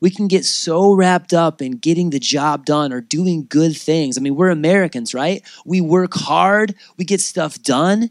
We 0.00 0.10
can 0.10 0.28
get 0.28 0.44
so 0.44 0.92
wrapped 0.92 1.34
up 1.34 1.60
in 1.60 1.78
getting 1.78 2.10
the 2.10 2.20
job 2.20 2.64
done 2.64 2.92
or 2.92 3.00
doing 3.00 3.46
good 3.48 3.76
things. 3.76 4.16
I 4.16 4.20
mean, 4.20 4.36
we're 4.36 4.50
Americans, 4.50 5.14
right? 5.14 5.42
We 5.64 5.80
work 5.80 6.14
hard, 6.14 6.76
we 6.96 7.04
get 7.04 7.20
stuff 7.20 7.60
done. 7.60 8.10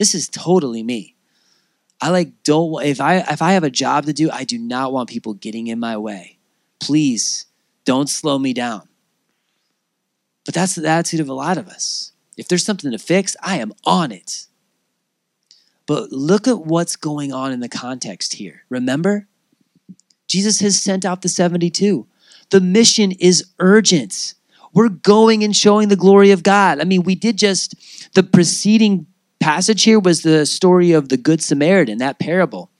This 0.00 0.12
is 0.12 0.28
totally 0.28 0.82
me. 0.82 1.15
I 2.00 2.10
like 2.10 2.42
don't 2.42 2.84
if 2.84 3.00
I 3.00 3.18
if 3.18 3.40
I 3.40 3.52
have 3.52 3.64
a 3.64 3.70
job 3.70 4.04
to 4.06 4.12
do, 4.12 4.30
I 4.30 4.44
do 4.44 4.58
not 4.58 4.92
want 4.92 5.08
people 5.08 5.34
getting 5.34 5.66
in 5.66 5.80
my 5.80 5.96
way. 5.96 6.38
Please 6.78 7.46
don't 7.84 8.08
slow 8.08 8.38
me 8.38 8.52
down. 8.52 8.88
But 10.44 10.54
that's 10.54 10.74
the 10.74 10.88
attitude 10.88 11.20
of 11.20 11.28
a 11.28 11.34
lot 11.34 11.58
of 11.58 11.68
us. 11.68 12.12
If 12.36 12.48
there's 12.48 12.64
something 12.64 12.90
to 12.92 12.98
fix, 12.98 13.36
I 13.42 13.58
am 13.58 13.72
on 13.84 14.12
it. 14.12 14.46
But 15.86 16.12
look 16.12 16.46
at 16.46 16.60
what's 16.60 16.96
going 16.96 17.32
on 17.32 17.52
in 17.52 17.60
the 17.60 17.68
context 17.68 18.34
here. 18.34 18.64
Remember? 18.68 19.26
Jesus 20.28 20.60
has 20.60 20.80
sent 20.80 21.04
out 21.04 21.22
the 21.22 21.28
72. 21.28 22.06
The 22.50 22.60
mission 22.60 23.12
is 23.12 23.46
urgent. 23.58 24.34
We're 24.72 24.88
going 24.88 25.42
and 25.42 25.56
showing 25.56 25.88
the 25.88 25.96
glory 25.96 26.32
of 26.32 26.42
God. 26.42 26.80
I 26.80 26.84
mean, 26.84 27.02
we 27.02 27.14
did 27.14 27.38
just, 27.38 27.74
the 28.14 28.22
preceding 28.22 29.06
passage 29.40 29.84
here 29.84 29.98
was 29.98 30.22
the 30.22 30.46
story 30.46 30.92
of 30.92 31.08
the 31.08 31.16
Good 31.16 31.42
Samaritan, 31.42 31.98
that 31.98 32.18
parable. 32.18 32.70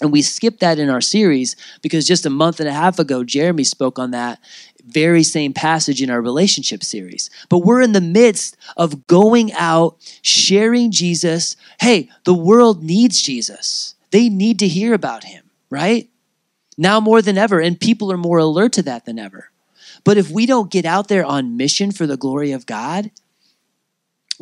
And 0.00 0.10
we 0.10 0.22
skipped 0.22 0.60
that 0.60 0.78
in 0.78 0.90
our 0.90 1.00
series 1.00 1.54
because 1.80 2.06
just 2.06 2.26
a 2.26 2.30
month 2.30 2.58
and 2.58 2.68
a 2.68 2.72
half 2.72 2.98
ago, 2.98 3.22
Jeremy 3.22 3.64
spoke 3.64 3.98
on 3.98 4.10
that 4.10 4.40
very 4.84 5.22
same 5.22 5.52
passage 5.52 6.02
in 6.02 6.10
our 6.10 6.20
relationship 6.20 6.82
series. 6.82 7.30
But 7.48 7.58
we're 7.58 7.82
in 7.82 7.92
the 7.92 8.00
midst 8.00 8.56
of 8.76 9.06
going 9.06 9.52
out, 9.52 9.96
sharing 10.22 10.90
Jesus. 10.90 11.56
Hey, 11.80 12.10
the 12.24 12.34
world 12.34 12.82
needs 12.82 13.22
Jesus. 13.22 13.94
They 14.10 14.28
need 14.28 14.58
to 14.58 14.68
hear 14.68 14.92
about 14.92 15.24
him, 15.24 15.44
right? 15.70 16.10
Now 16.76 16.98
more 16.98 17.22
than 17.22 17.38
ever. 17.38 17.60
And 17.60 17.78
people 17.78 18.10
are 18.10 18.18
more 18.18 18.38
alert 18.38 18.72
to 18.74 18.82
that 18.82 19.04
than 19.04 19.18
ever. 19.18 19.50
But 20.04 20.18
if 20.18 20.30
we 20.30 20.46
don't 20.46 20.70
get 20.70 20.84
out 20.84 21.08
there 21.08 21.24
on 21.24 21.56
mission 21.56 21.92
for 21.92 22.06
the 22.06 22.16
glory 22.16 22.50
of 22.50 22.66
God, 22.66 23.12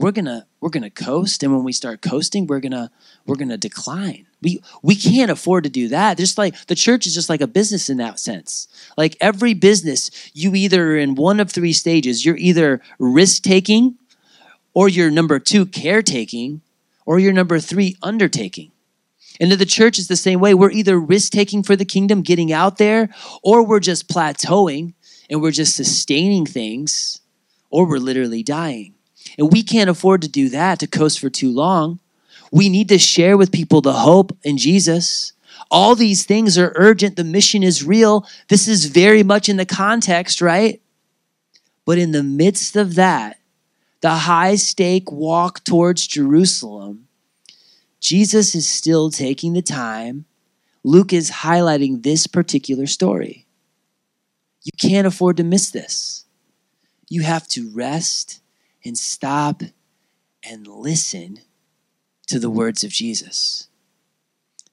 we're 0.00 0.12
gonna 0.12 0.46
we're 0.60 0.70
gonna 0.70 0.90
coast 0.90 1.42
and 1.42 1.54
when 1.54 1.62
we 1.62 1.72
start 1.72 2.00
coasting 2.00 2.46
we're 2.46 2.60
gonna 2.60 2.90
we're 3.26 3.36
gonna 3.36 3.58
decline. 3.58 4.26
We 4.42 4.62
we 4.82 4.96
can't 4.96 5.30
afford 5.30 5.64
to 5.64 5.70
do 5.70 5.88
that. 5.88 6.16
Just 6.16 6.38
like 6.38 6.66
the 6.66 6.74
church 6.74 7.06
is 7.06 7.14
just 7.14 7.28
like 7.28 7.42
a 7.42 7.46
business 7.46 7.90
in 7.90 7.98
that 7.98 8.18
sense. 8.18 8.66
Like 8.96 9.16
every 9.20 9.52
business 9.52 10.10
you 10.32 10.54
either 10.54 10.92
are 10.92 10.96
in 10.96 11.16
one 11.16 11.38
of 11.38 11.50
three 11.50 11.74
stages. 11.74 12.24
You're 12.24 12.38
either 12.38 12.80
risk 12.98 13.42
taking 13.42 13.96
or 14.72 14.88
you're 14.88 15.10
number 15.10 15.38
two 15.38 15.66
caretaking 15.66 16.62
or 17.04 17.18
you're 17.18 17.34
number 17.34 17.60
three 17.60 17.96
undertaking. 18.02 18.72
And 19.38 19.52
the 19.52 19.66
church 19.66 19.98
is 19.98 20.08
the 20.08 20.16
same 20.16 20.40
way. 20.40 20.54
We're 20.54 20.70
either 20.70 20.98
risk 20.98 21.32
taking 21.32 21.62
for 21.62 21.76
the 21.76 21.84
kingdom 21.84 22.22
getting 22.22 22.52
out 22.52 22.78
there 22.78 23.10
or 23.42 23.66
we're 23.66 23.80
just 23.80 24.08
plateauing 24.08 24.94
and 25.28 25.42
we're 25.42 25.50
just 25.50 25.76
sustaining 25.76 26.46
things 26.46 27.20
or 27.70 27.86
we're 27.86 27.98
literally 27.98 28.42
dying 28.42 28.94
and 29.38 29.52
we 29.52 29.62
can't 29.62 29.90
afford 29.90 30.22
to 30.22 30.28
do 30.28 30.48
that 30.50 30.78
to 30.80 30.86
coast 30.86 31.18
for 31.18 31.30
too 31.30 31.52
long. 31.52 31.98
We 32.52 32.68
need 32.68 32.88
to 32.88 32.98
share 32.98 33.36
with 33.36 33.52
people 33.52 33.80
the 33.80 33.92
hope 33.92 34.36
in 34.42 34.58
Jesus. 34.58 35.32
All 35.70 35.94
these 35.94 36.24
things 36.24 36.58
are 36.58 36.72
urgent. 36.74 37.16
The 37.16 37.24
mission 37.24 37.62
is 37.62 37.84
real. 37.84 38.26
This 38.48 38.66
is 38.66 38.86
very 38.86 39.22
much 39.22 39.48
in 39.48 39.56
the 39.56 39.66
context, 39.66 40.40
right? 40.40 40.80
But 41.84 41.98
in 41.98 42.12
the 42.12 42.22
midst 42.22 42.76
of 42.76 42.96
that, 42.96 43.38
the 44.00 44.10
high 44.10 44.56
stake 44.56 45.12
walk 45.12 45.62
towards 45.64 46.06
Jerusalem, 46.06 47.06
Jesus 48.00 48.54
is 48.54 48.68
still 48.68 49.10
taking 49.10 49.52
the 49.52 49.62
time. 49.62 50.24
Luke 50.82 51.12
is 51.12 51.30
highlighting 51.30 52.02
this 52.02 52.26
particular 52.26 52.86
story. 52.86 53.46
You 54.62 54.72
can't 54.78 55.06
afford 55.06 55.36
to 55.36 55.44
miss 55.44 55.70
this. 55.70 56.24
You 57.08 57.22
have 57.22 57.46
to 57.48 57.70
rest 57.70 58.39
and 58.84 58.96
stop 58.96 59.62
and 60.48 60.66
listen 60.66 61.40
to 62.26 62.38
the 62.38 62.50
words 62.50 62.84
of 62.84 62.90
Jesus. 62.90 63.68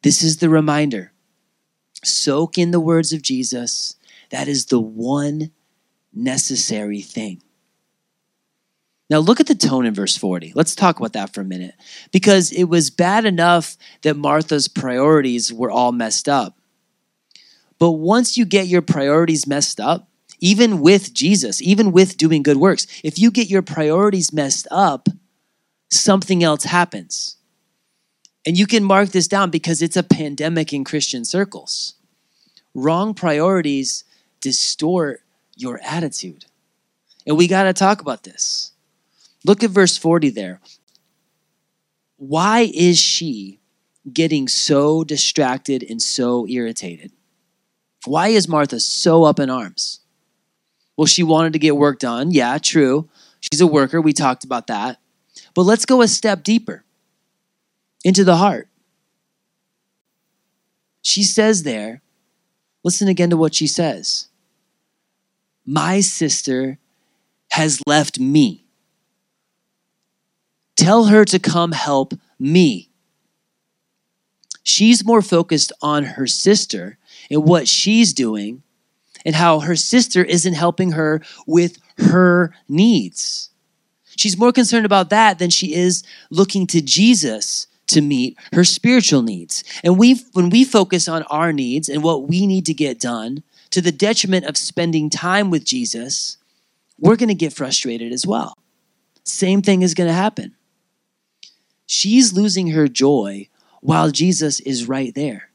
This 0.03 0.23
is 0.23 0.37
the 0.37 0.49
reminder. 0.49 1.11
Soak 2.03 2.57
in 2.57 2.71
the 2.71 2.79
words 2.79 3.11
of 3.13 3.21
Jesus. 3.21 3.95
That 4.29 4.47
is 4.47 4.67
the 4.67 4.79
one 4.79 5.51
necessary 6.13 7.01
thing. 7.01 7.41
Now, 9.09 9.19
look 9.19 9.39
at 9.39 9.47
the 9.47 9.55
tone 9.55 9.85
in 9.85 9.93
verse 9.93 10.17
40. 10.17 10.51
Let's 10.53 10.75
talk 10.75 10.99
about 10.99 11.13
that 11.13 11.33
for 11.33 11.41
a 11.41 11.45
minute. 11.45 11.75
Because 12.11 12.51
it 12.51 12.65
was 12.65 12.89
bad 12.89 13.25
enough 13.25 13.77
that 14.01 14.17
Martha's 14.17 14.67
priorities 14.67 15.53
were 15.53 15.71
all 15.71 15.93
messed 15.93 16.27
up. 16.27 16.57
But 17.79 17.91
once 17.91 18.37
you 18.37 18.45
get 18.45 18.67
your 18.67 18.81
priorities 18.81 19.47
messed 19.47 19.79
up, 19.79 20.06
even 20.39 20.79
with 20.81 21.13
Jesus, 21.13 21.61
even 21.61 21.91
with 21.91 22.17
doing 22.17 22.43
good 22.43 22.57
works. 22.57 22.87
If 23.03 23.17
you 23.17 23.31
get 23.31 23.49
your 23.49 23.61
priorities 23.61 24.31
messed 24.31 24.67
up, 24.69 25.09
something 25.89 26.43
else 26.43 26.63
happens. 26.63 27.37
And 28.45 28.57
you 28.57 28.67
can 28.67 28.83
mark 28.83 29.09
this 29.09 29.27
down 29.27 29.49
because 29.49 29.81
it's 29.81 29.97
a 29.97 30.03
pandemic 30.03 30.71
in 30.71 30.83
Christian 30.83 31.25
circles. 31.25 31.95
Wrong 32.73 33.13
priorities 33.13 34.03
distort 34.39 35.21
your 35.55 35.79
attitude. 35.83 36.45
And 37.25 37.37
we 37.37 37.47
got 37.47 37.63
to 37.63 37.73
talk 37.73 38.01
about 38.01 38.23
this. 38.23 38.71
Look 39.43 39.63
at 39.63 39.71
verse 39.71 39.97
40 39.97 40.29
there. 40.29 40.61
Why 42.17 42.71
is 42.73 42.97
she 42.97 43.59
getting 44.11 44.47
so 44.47 45.03
distracted 45.03 45.83
and 45.87 46.01
so 46.01 46.47
irritated? 46.47 47.11
Why 48.05 48.29
is 48.29 48.47
Martha 48.47 48.79
so 48.79 49.23
up 49.23 49.39
in 49.39 49.49
arms? 49.49 49.99
Well, 50.97 51.05
she 51.05 51.23
wanted 51.23 51.53
to 51.53 51.59
get 51.59 51.77
work 51.77 51.99
done. 51.99 52.31
Yeah, 52.31 52.57
true. 52.57 53.07
She's 53.39 53.61
a 53.61 53.67
worker. 53.67 54.01
We 54.01 54.13
talked 54.13 54.43
about 54.43 54.67
that. 54.67 54.99
But 55.53 55.63
let's 55.63 55.85
go 55.85 56.01
a 56.01 56.07
step 56.07 56.43
deeper 56.43 56.83
into 58.03 58.23
the 58.23 58.37
heart. 58.37 58.67
She 61.01 61.23
says 61.23 61.63
there, 61.63 62.01
listen 62.83 63.07
again 63.07 63.29
to 63.29 63.37
what 63.37 63.55
she 63.55 63.67
says. 63.67 64.27
My 65.65 65.99
sister 65.99 66.79
has 67.51 67.81
left 67.85 68.19
me. 68.19 68.65
Tell 70.75 71.05
her 71.05 71.25
to 71.25 71.39
come 71.39 71.71
help 71.71 72.13
me. 72.39 72.89
She's 74.63 75.05
more 75.05 75.21
focused 75.21 75.71
on 75.81 76.03
her 76.03 76.27
sister 76.27 76.97
and 77.31 77.43
what 77.43 77.67
she's 77.67 78.13
doing 78.13 78.63
and 79.27 79.35
how 79.35 79.59
her 79.59 79.75
sister 79.75 80.23
isn't 80.23 80.53
helping 80.53 80.93
her 80.93 81.21
with 81.45 81.77
her 81.97 82.55
needs. 82.69 83.49
She's 84.15 84.37
more 84.37 84.53
concerned 84.53 84.85
about 84.85 85.09
that 85.09 85.37
than 85.37 85.49
she 85.49 85.75
is 85.75 86.01
looking 86.31 86.65
to 86.67 86.81
Jesus 86.81 87.67
to 87.87 87.99
meet 87.99 88.37
her 88.53 88.63
spiritual 88.63 89.21
needs. 89.21 89.65
And 89.83 89.97
we 89.97 90.15
when 90.31 90.49
we 90.49 90.63
focus 90.63 91.09
on 91.09 91.23
our 91.23 91.51
needs 91.51 91.89
and 91.89 92.01
what 92.03 92.27
we 92.27 92.47
need 92.47 92.65
to 92.67 92.73
get 92.73 93.01
done 93.01 93.43
to 93.71 93.81
the 93.81 93.91
detriment 93.91 94.45
of 94.45 94.55
spending 94.55 95.09
time 95.09 95.51
with 95.51 95.65
Jesus, 95.65 96.37
we're 96.97 97.17
going 97.17 97.27
to 97.27 97.35
get 97.35 97.53
frustrated 97.53 98.13
as 98.13 98.25
well. 98.25 98.57
Same 99.25 99.61
thing 99.61 99.81
is 99.81 99.93
going 99.93 100.07
to 100.07 100.13
happen. 100.13 100.55
She's 101.85 102.31
losing 102.31 102.67
her 102.67 102.87
joy 102.87 103.49
while 103.81 104.09
Jesus 104.09 104.61
is 104.61 104.87
right 104.87 105.13
there. 105.13 105.49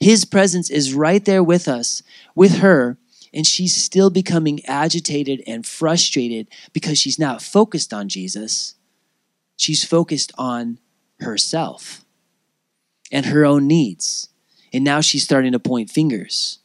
His 0.00 0.26
presence 0.26 0.68
is 0.68 0.92
right 0.92 1.24
there 1.24 1.42
with 1.42 1.66
us, 1.66 2.02
with 2.34 2.58
her, 2.58 2.98
and 3.36 3.46
she's 3.46 3.76
still 3.76 4.08
becoming 4.08 4.64
agitated 4.64 5.42
and 5.46 5.66
frustrated 5.66 6.48
because 6.72 6.98
she's 6.98 7.18
not 7.18 7.42
focused 7.42 7.92
on 7.92 8.08
Jesus. 8.08 8.76
She's 9.58 9.84
focused 9.84 10.32
on 10.38 10.78
herself 11.20 12.02
and 13.12 13.26
her 13.26 13.44
own 13.44 13.66
needs. 13.66 14.30
And 14.72 14.84
now 14.84 15.02
she's 15.02 15.22
starting 15.22 15.52
to 15.52 15.58
point 15.58 15.90
fingers. 15.90 16.60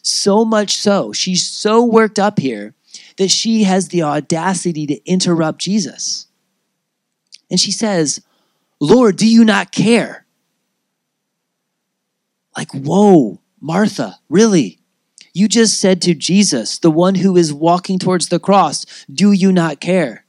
So 0.00 0.42
much 0.46 0.76
so, 0.78 1.12
she's 1.12 1.46
so 1.46 1.84
worked 1.84 2.18
up 2.18 2.38
here 2.38 2.72
that 3.18 3.30
she 3.30 3.64
has 3.64 3.88
the 3.88 4.02
audacity 4.02 4.86
to 4.86 5.04
interrupt 5.04 5.60
Jesus. 5.60 6.28
And 7.50 7.60
she 7.60 7.70
says, 7.70 8.22
Lord, 8.80 9.16
do 9.16 9.28
you 9.28 9.44
not 9.44 9.70
care? 9.70 10.24
Like, 12.56 12.72
whoa, 12.72 13.38
Martha, 13.60 14.18
really? 14.30 14.80
You 15.36 15.48
just 15.48 15.78
said 15.78 16.00
to 16.00 16.14
Jesus, 16.14 16.78
the 16.78 16.90
one 16.90 17.14
who 17.14 17.36
is 17.36 17.52
walking 17.52 17.98
towards 17.98 18.30
the 18.30 18.38
cross, 18.38 18.86
Do 19.12 19.32
you 19.32 19.52
not 19.52 19.80
care? 19.80 20.24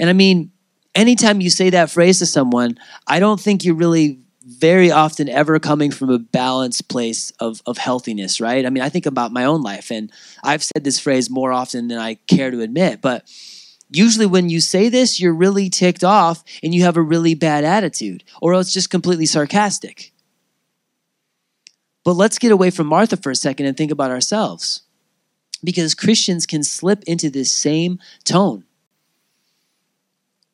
And 0.00 0.10
I 0.10 0.14
mean, 0.14 0.50
anytime 0.96 1.40
you 1.40 1.48
say 1.48 1.70
that 1.70 1.90
phrase 1.90 2.18
to 2.18 2.26
someone, 2.26 2.76
I 3.06 3.20
don't 3.20 3.38
think 3.38 3.62
you're 3.62 3.76
really 3.76 4.18
very 4.44 4.90
often 4.90 5.28
ever 5.28 5.60
coming 5.60 5.92
from 5.92 6.10
a 6.10 6.18
balanced 6.18 6.88
place 6.88 7.30
of, 7.38 7.62
of 7.66 7.78
healthiness, 7.78 8.40
right? 8.40 8.66
I 8.66 8.70
mean, 8.70 8.82
I 8.82 8.88
think 8.88 9.06
about 9.06 9.30
my 9.30 9.44
own 9.44 9.62
life, 9.62 9.92
and 9.92 10.10
I've 10.42 10.64
said 10.64 10.82
this 10.82 10.98
phrase 10.98 11.30
more 11.30 11.52
often 11.52 11.86
than 11.86 11.98
I 11.98 12.14
care 12.26 12.50
to 12.50 12.62
admit, 12.62 13.00
but 13.00 13.32
usually 13.92 14.26
when 14.26 14.48
you 14.48 14.60
say 14.60 14.88
this, 14.88 15.20
you're 15.20 15.34
really 15.34 15.70
ticked 15.70 16.02
off 16.02 16.42
and 16.64 16.74
you 16.74 16.82
have 16.82 16.96
a 16.96 17.00
really 17.00 17.36
bad 17.36 17.62
attitude, 17.62 18.24
or 18.42 18.54
else 18.54 18.72
just 18.72 18.90
completely 18.90 19.26
sarcastic. 19.26 20.12
But 22.06 22.14
let's 22.14 22.38
get 22.38 22.52
away 22.52 22.70
from 22.70 22.86
Martha 22.86 23.16
for 23.16 23.32
a 23.32 23.34
second 23.34 23.66
and 23.66 23.76
think 23.76 23.90
about 23.90 24.12
ourselves. 24.12 24.82
Because 25.64 25.92
Christians 25.92 26.46
can 26.46 26.62
slip 26.62 27.02
into 27.02 27.30
this 27.30 27.50
same 27.50 27.98
tone. 28.22 28.62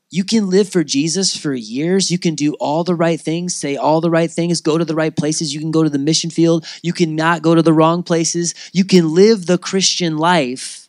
You 0.09 0.25
can 0.25 0.49
live 0.49 0.71
for 0.71 0.83
Jesus 0.83 1.37
for 1.37 1.53
years. 1.53 2.11
You 2.11 2.19
can 2.19 2.35
do 2.35 2.55
all 2.55 2.85
the 2.85 2.95
right 2.95 3.21
things, 3.21 3.55
say 3.55 3.77
all 3.77 4.01
the 4.01 4.09
right 4.09 4.31
things, 4.31 4.63
go 4.63 4.79
to 4.79 4.85
the 4.87 4.95
right 4.95 5.15
places. 5.15 5.53
You 5.53 5.61
can 5.61 5.71
go 5.71 5.83
to 5.83 5.91
the 5.91 5.99
mission 5.99 6.31
field. 6.31 6.65
You 6.83 6.95
can 6.95 7.15
not 7.17 7.43
go 7.43 7.55
to 7.55 7.61
the 7.61 7.75
wrong 7.75 8.03
places. 8.03 8.55
You 8.73 8.87
can 8.87 9.15
live 9.15 9.45
the 9.45 9.59
Christian 9.59 10.17
life 10.17 10.89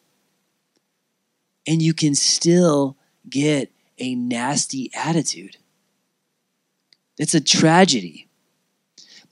and 1.67 1.81
you 1.81 1.93
can 1.93 2.15
still 2.15 2.95
get 3.29 3.69
a 3.99 4.15
nasty 4.15 4.91
attitude. 4.93 5.57
It's 7.17 7.33
a 7.33 7.41
tragedy. 7.41 8.29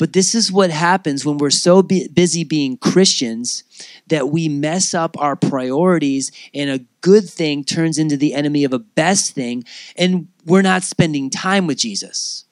But 0.02 0.14
this 0.14 0.34
is 0.34 0.52
what 0.52 0.72
happens 0.72 1.28
when 1.28 1.38
we're 1.38 1.52
so 1.52 1.84
busy 1.84 2.44
being 2.44 2.76
Christians 2.76 3.64
that 4.08 4.30
we 4.30 4.50
mess 4.50 4.96
up 4.96 5.16
our 5.20 5.36
priorities 5.36 6.32
and 6.56 6.72
a 6.72 6.84
good 7.02 7.30
thing 7.30 7.64
turns 7.64 8.00
into 8.00 8.18
the 8.18 8.34
enemy 8.34 8.64
of 8.64 8.74
a 8.74 8.80
best 8.80 9.36
thing, 9.36 9.64
and 9.96 10.28
we're 10.44 10.64
not 10.64 10.82
spending 10.82 11.30
time 11.30 11.68
with 11.68 11.78
Jesus. 11.78 12.46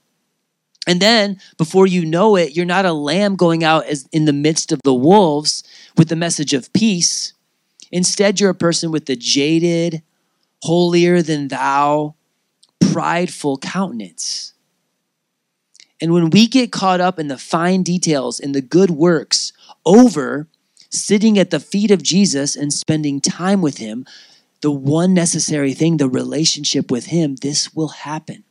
And 0.86 1.02
then, 1.02 1.42
before 1.58 1.88
you 1.88 2.06
know 2.06 2.36
it, 2.36 2.56
you're 2.56 2.68
not 2.68 2.86
a 2.86 2.94
lamb 2.94 3.36
going 3.36 3.64
out 3.64 3.88
as 3.88 4.08
in 4.12 4.26
the 4.26 4.32
midst 4.32 4.72
of 4.72 4.80
the 4.84 4.94
wolves 4.94 5.64
with 5.98 6.10
the 6.10 6.16
message 6.16 6.54
of 6.54 6.72
peace. 6.74 7.34
Instead, 7.92 8.40
you're 8.40 8.52
a 8.52 8.56
person 8.56 8.92
with 8.92 9.10
a 9.10 9.16
jaded, 9.16 10.04
holier 10.62 11.24
than 11.24 11.48
thou, 11.48 12.14
prideful 12.92 13.58
countenance. 13.58 14.54
And 16.02 16.14
when 16.14 16.30
we 16.30 16.48
get 16.48 16.72
caught 16.72 17.02
up 17.02 17.20
in 17.20 17.28
the 17.28 17.38
fine 17.38 17.84
details 17.84 18.40
and 18.40 18.56
the 18.56 18.62
good 18.62 18.90
works 18.90 19.52
over 19.86 20.48
sitting 20.90 21.38
at 21.38 21.52
the 21.52 21.60
feet 21.60 21.92
of 21.92 22.04
Jesus 22.04 22.56
and 22.56 22.74
spending 22.74 23.22
time 23.22 23.62
with 23.62 23.78
him, 23.78 24.06
the 24.62 24.72
one 24.72 25.14
necessary 25.14 25.74
thing, 25.74 25.98
the 25.98 26.10
relationship 26.10 26.92
with 26.92 27.08
him, 27.08 27.36
this 27.38 27.74
will 27.74 27.90
happen. 27.90 28.44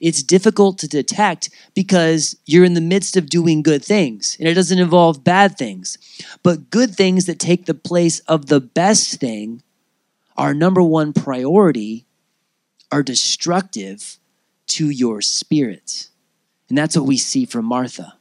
It's 0.00 0.22
difficult 0.22 0.78
to 0.78 0.88
detect 0.88 1.50
because 1.74 2.36
you're 2.46 2.64
in 2.64 2.74
the 2.74 2.80
midst 2.80 3.16
of 3.16 3.28
doing 3.28 3.62
good 3.62 3.84
things 3.84 4.36
and 4.38 4.48
it 4.48 4.54
doesn't 4.54 4.78
involve 4.78 5.24
bad 5.24 5.58
things. 5.58 5.98
But 6.42 6.70
good 6.70 6.94
things 6.94 7.26
that 7.26 7.38
take 7.38 7.66
the 7.66 7.74
place 7.74 8.20
of 8.20 8.46
the 8.46 8.60
best 8.60 9.20
thing, 9.20 9.62
our 10.36 10.54
number 10.54 10.82
one 10.82 11.12
priority, 11.12 12.06
are 12.90 13.02
destructive 13.02 14.18
to 14.68 14.88
your 14.88 15.20
spirit. 15.20 16.09
And 16.70 16.78
that's 16.78 16.96
what 16.96 17.06
we 17.06 17.18
see 17.18 17.44
from 17.44 17.66
Martha. 17.66 18.14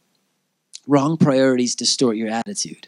Wrong 0.88 1.18
priorities 1.18 1.76
distort 1.76 2.18
your 2.18 2.30
attitude. 2.30 2.88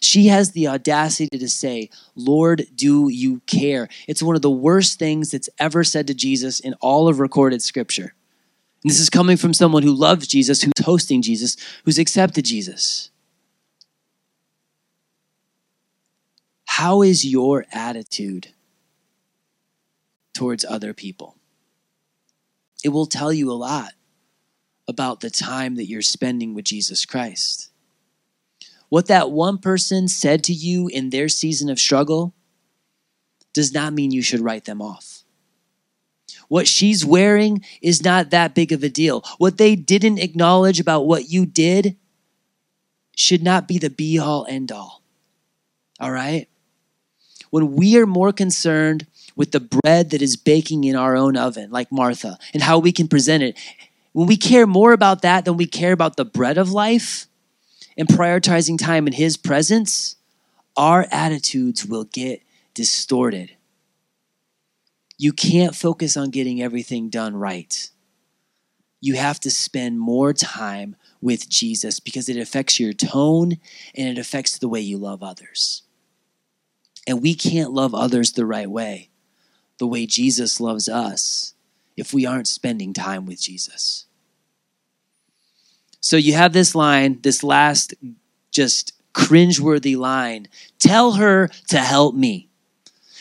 She 0.00 0.28
has 0.28 0.52
the 0.52 0.68
audacity 0.68 1.36
to 1.36 1.48
say, 1.48 1.90
Lord, 2.14 2.66
do 2.74 3.08
you 3.08 3.40
care? 3.46 3.88
It's 4.08 4.22
one 4.22 4.36
of 4.36 4.42
the 4.42 4.50
worst 4.50 4.98
things 4.98 5.30
that's 5.30 5.48
ever 5.58 5.84
said 5.84 6.06
to 6.06 6.14
Jesus 6.14 6.60
in 6.60 6.74
all 6.74 7.08
of 7.08 7.20
recorded 7.20 7.60
scripture. 7.60 8.14
And 8.82 8.90
this 8.90 9.00
is 9.00 9.10
coming 9.10 9.36
from 9.36 9.52
someone 9.52 9.82
who 9.82 9.92
loves 9.92 10.26
Jesus, 10.26 10.62
who's 10.62 10.72
hosting 10.84 11.22
Jesus, 11.22 11.56
who's 11.84 11.98
accepted 11.98 12.44
Jesus. 12.44 13.10
How 16.66 17.02
is 17.02 17.24
your 17.24 17.66
attitude 17.72 18.48
towards 20.34 20.64
other 20.64 20.94
people? 20.94 21.36
It 22.82 22.88
will 22.88 23.06
tell 23.06 23.32
you 23.32 23.50
a 23.50 23.54
lot 23.54 23.92
about 24.88 25.20
the 25.20 25.30
time 25.30 25.76
that 25.76 25.86
you're 25.86 26.02
spending 26.02 26.54
with 26.54 26.64
Jesus 26.64 27.04
Christ. 27.04 27.70
What 28.88 29.06
that 29.06 29.30
one 29.30 29.58
person 29.58 30.08
said 30.08 30.44
to 30.44 30.52
you 30.52 30.88
in 30.88 31.10
their 31.10 31.28
season 31.28 31.70
of 31.70 31.80
struggle 31.80 32.34
does 33.54 33.72
not 33.72 33.92
mean 33.92 34.10
you 34.10 34.22
should 34.22 34.40
write 34.40 34.64
them 34.64 34.82
off. 34.82 35.24
What 36.48 36.68
she's 36.68 37.04
wearing 37.04 37.64
is 37.80 38.04
not 38.04 38.30
that 38.30 38.54
big 38.54 38.72
of 38.72 38.82
a 38.82 38.88
deal. 38.88 39.24
What 39.38 39.56
they 39.56 39.76
didn't 39.76 40.18
acknowledge 40.18 40.80
about 40.80 41.06
what 41.06 41.30
you 41.30 41.46
did 41.46 41.96
should 43.16 43.42
not 43.42 43.68
be 43.68 43.78
the 43.78 43.90
be 43.90 44.18
all 44.18 44.46
end 44.48 44.70
all. 44.70 45.02
All 45.98 46.10
right? 46.10 46.48
When 47.50 47.74
we 47.76 47.96
are 47.98 48.06
more 48.06 48.32
concerned 48.32 49.06
with 49.36 49.52
the 49.52 49.60
bread 49.60 50.10
that 50.10 50.20
is 50.20 50.36
baking 50.36 50.84
in 50.84 50.96
our 50.96 51.16
own 51.16 51.36
oven, 51.36 51.70
like 51.70 51.90
Martha, 51.90 52.38
and 52.52 52.62
how 52.62 52.78
we 52.78 52.92
can 52.92 53.08
present 53.08 53.42
it, 53.42 53.58
when 54.12 54.26
we 54.26 54.36
care 54.36 54.66
more 54.66 54.92
about 54.92 55.22
that 55.22 55.44
than 55.44 55.56
we 55.56 55.66
care 55.66 55.92
about 55.92 56.16
the 56.16 56.24
bread 56.24 56.58
of 56.58 56.70
life 56.70 57.26
and 57.96 58.08
prioritizing 58.08 58.78
time 58.78 59.06
in 59.06 59.12
His 59.12 59.36
presence, 59.36 60.16
our 60.76 61.06
attitudes 61.10 61.84
will 61.86 62.04
get 62.04 62.42
distorted. 62.74 63.52
You 65.18 65.32
can't 65.32 65.74
focus 65.74 66.16
on 66.16 66.30
getting 66.30 66.62
everything 66.62 67.08
done 67.08 67.36
right. 67.36 67.90
You 69.00 69.14
have 69.14 69.40
to 69.40 69.50
spend 69.50 69.98
more 69.98 70.32
time 70.32 70.96
with 71.20 71.48
Jesus 71.48 72.00
because 72.00 72.28
it 72.28 72.36
affects 72.36 72.78
your 72.78 72.92
tone 72.92 73.58
and 73.94 74.08
it 74.08 74.18
affects 74.18 74.58
the 74.58 74.68
way 74.68 74.80
you 74.80 74.98
love 74.98 75.22
others. 75.22 75.82
And 77.06 77.20
we 77.20 77.34
can't 77.34 77.72
love 77.72 77.94
others 77.94 78.32
the 78.32 78.46
right 78.46 78.70
way, 78.70 79.10
the 79.78 79.86
way 79.86 80.06
Jesus 80.06 80.60
loves 80.60 80.88
us, 80.88 81.51
if 82.02 82.12
we 82.12 82.26
aren't 82.26 82.48
spending 82.48 82.92
time 82.92 83.26
with 83.26 83.40
Jesus. 83.40 84.06
So 86.00 86.16
you 86.16 86.34
have 86.34 86.52
this 86.52 86.74
line, 86.74 87.20
this 87.22 87.44
last 87.44 87.94
just 88.50 88.92
cringeworthy 89.14 89.96
line 89.96 90.48
tell 90.80 91.12
her 91.12 91.48
to 91.68 91.78
help 91.78 92.16
me. 92.16 92.48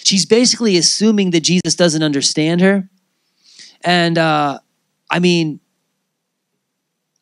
She's 0.03 0.25
basically 0.25 0.77
assuming 0.77 1.29
that 1.29 1.41
Jesus 1.41 1.75
doesn't 1.75 2.01
understand 2.01 2.59
her. 2.61 2.89
And 3.83 4.17
uh, 4.17 4.59
I 5.11 5.19
mean, 5.19 5.59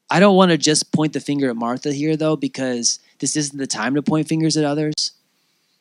I 0.09 0.21
don't 0.21 0.37
want 0.37 0.51
to 0.51 0.57
just 0.57 0.93
point 0.93 1.11
the 1.11 1.19
finger 1.19 1.49
at 1.49 1.57
Martha 1.57 1.91
here, 1.91 2.15
though, 2.15 2.37
because 2.37 2.99
this 3.19 3.35
isn't 3.35 3.59
the 3.59 3.67
time 3.67 3.95
to 3.95 4.01
point 4.01 4.29
fingers 4.29 4.55
at 4.55 4.63
others. 4.63 5.11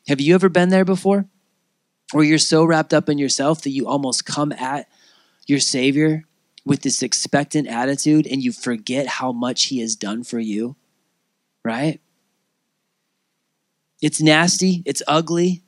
Have 0.09 0.21
you 0.21 0.35
ever 0.35 0.49
been 0.49 0.71
there 0.71 0.85
before? 0.85 1.27
Where 2.11 2.25
you're 2.25 2.38
so 2.38 2.64
wrapped 2.64 2.93
up 2.93 3.09
in 3.09 3.17
yourself 3.17 3.62
that 3.62 3.71
you 3.71 3.87
almost 3.87 4.27
come 4.27 4.51
at 4.53 4.88
your 5.49 5.59
Savior 5.61 6.25
with 6.65 6.83
this 6.83 7.03
expectant 7.03 7.67
attitude 7.67 8.27
and 8.27 8.43
you 8.45 8.53
forget 8.53 9.07
how 9.07 9.33
much 9.33 9.65
He 9.65 9.81
has 9.81 9.97
done 9.97 10.23
for 10.23 10.39
you, 10.39 10.77
right? 11.65 12.01
It's 14.01 14.21
nasty, 14.21 14.83
it's 14.85 15.03
ugly, 15.09 15.63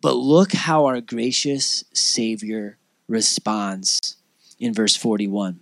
but 0.00 0.14
look 0.14 0.52
how 0.52 0.84
our 0.84 1.00
gracious 1.00 1.84
Savior 1.92 2.78
responds 3.08 4.16
in 4.58 4.74
verse 4.74 4.94
41. 4.96 5.60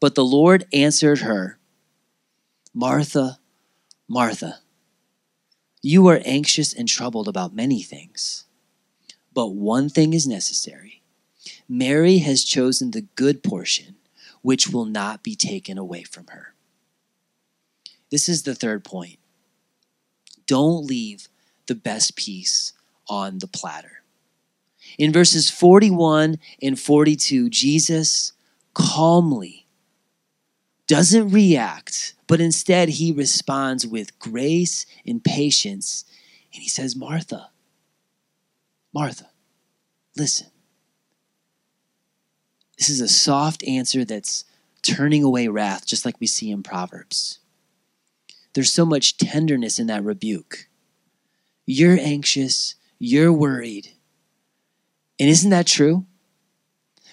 But 0.00 0.14
the 0.14 0.24
Lord 0.24 0.66
answered 0.72 1.20
her, 1.20 1.58
Martha, 2.72 3.38
Martha, 4.08 4.60
you 5.82 6.06
are 6.06 6.20
anxious 6.24 6.72
and 6.72 6.88
troubled 6.88 7.28
about 7.28 7.54
many 7.54 7.82
things, 7.82 8.44
but 9.34 9.48
one 9.48 9.88
thing 9.88 10.14
is 10.14 10.26
necessary. 10.26 11.01
Mary 11.72 12.18
has 12.18 12.44
chosen 12.44 12.90
the 12.90 13.06
good 13.14 13.42
portion, 13.42 13.96
which 14.42 14.68
will 14.68 14.84
not 14.84 15.22
be 15.22 15.34
taken 15.34 15.78
away 15.78 16.02
from 16.02 16.26
her. 16.28 16.54
This 18.10 18.28
is 18.28 18.42
the 18.42 18.54
third 18.54 18.84
point. 18.84 19.18
Don't 20.46 20.84
leave 20.84 21.28
the 21.66 21.74
best 21.74 22.16
piece 22.16 22.74
on 23.08 23.38
the 23.38 23.46
platter. 23.46 24.02
In 24.98 25.12
verses 25.12 25.48
41 25.48 26.38
and 26.60 26.78
42, 26.78 27.48
Jesus 27.48 28.32
calmly 28.74 29.66
doesn't 30.86 31.30
react 31.30 32.14
but 32.32 32.40
instead, 32.40 32.88
he 32.88 33.12
responds 33.12 33.86
with 33.86 34.18
grace 34.18 34.86
and 35.06 35.22
patience. 35.22 36.06
And 36.54 36.62
he 36.62 36.68
says, 36.70 36.96
Martha, 36.96 37.50
Martha, 38.94 39.28
listen. 40.16 40.46
This 42.82 42.90
is 42.90 43.00
a 43.00 43.06
soft 43.06 43.62
answer 43.62 44.04
that's 44.04 44.44
turning 44.82 45.22
away 45.22 45.46
wrath, 45.46 45.86
just 45.86 46.04
like 46.04 46.16
we 46.18 46.26
see 46.26 46.50
in 46.50 46.64
Proverbs. 46.64 47.38
There's 48.54 48.72
so 48.72 48.84
much 48.84 49.18
tenderness 49.18 49.78
in 49.78 49.86
that 49.86 50.02
rebuke. 50.02 50.66
You're 51.64 51.96
anxious, 52.00 52.74
you're 52.98 53.32
worried. 53.32 53.90
And 55.20 55.28
isn't 55.28 55.50
that 55.50 55.68
true? 55.68 56.06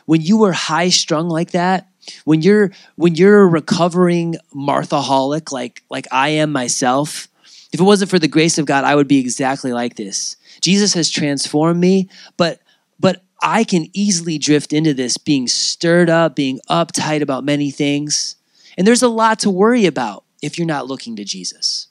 When 0.07 0.21
you 0.21 0.39
were 0.39 0.53
high 0.53 0.89
strung 0.89 1.29
like 1.29 1.51
that, 1.51 1.87
when 2.25 2.41
you're 2.41 2.71
when 2.95 3.13
you're 3.13 3.43
a 3.43 3.47
recovering 3.47 4.37
marthaholic 4.51 5.51
like 5.51 5.83
like 5.91 6.07
i 6.11 6.29
am 6.29 6.51
myself 6.51 7.27
if 7.71 7.79
it 7.79 7.83
wasn't 7.83 8.09
for 8.09 8.17
the 8.17 8.27
grace 8.27 8.57
of 8.57 8.65
god 8.65 8.83
i 8.83 8.95
would 8.95 9.07
be 9.07 9.19
exactly 9.19 9.73
like 9.73 9.95
this 9.95 10.37
jesus 10.59 10.95
has 10.95 11.11
transformed 11.11 11.79
me 11.79 12.09
but 12.37 12.61
but 12.99 13.21
i 13.41 13.63
can 13.63 13.87
easily 13.93 14.37
drift 14.37 14.73
into 14.73 14.93
this 14.93 15.17
being 15.17 15.47
stirred 15.47 16.09
up 16.09 16.35
being 16.35 16.59
uptight 16.69 17.21
about 17.21 17.43
many 17.43 17.71
things 17.71 18.35
And 18.77 18.87
there's 18.87 19.03
a 19.03 19.09
lot 19.09 19.39
to 19.39 19.49
worry 19.49 19.85
about 19.85 20.23
if 20.41 20.57
you're 20.57 20.65
not 20.65 20.87
looking 20.87 21.17
to 21.17 21.25
Jesus. 21.25 21.89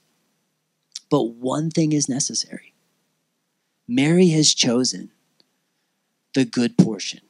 But 1.11 1.25
one 1.25 1.71
thing 1.71 1.93
is 1.93 2.09
necessary 2.09 2.75
Mary 3.87 4.29
has 4.29 4.55
chosen 4.55 5.11
the 6.35 6.47
good 6.47 6.79
portion, 6.79 7.21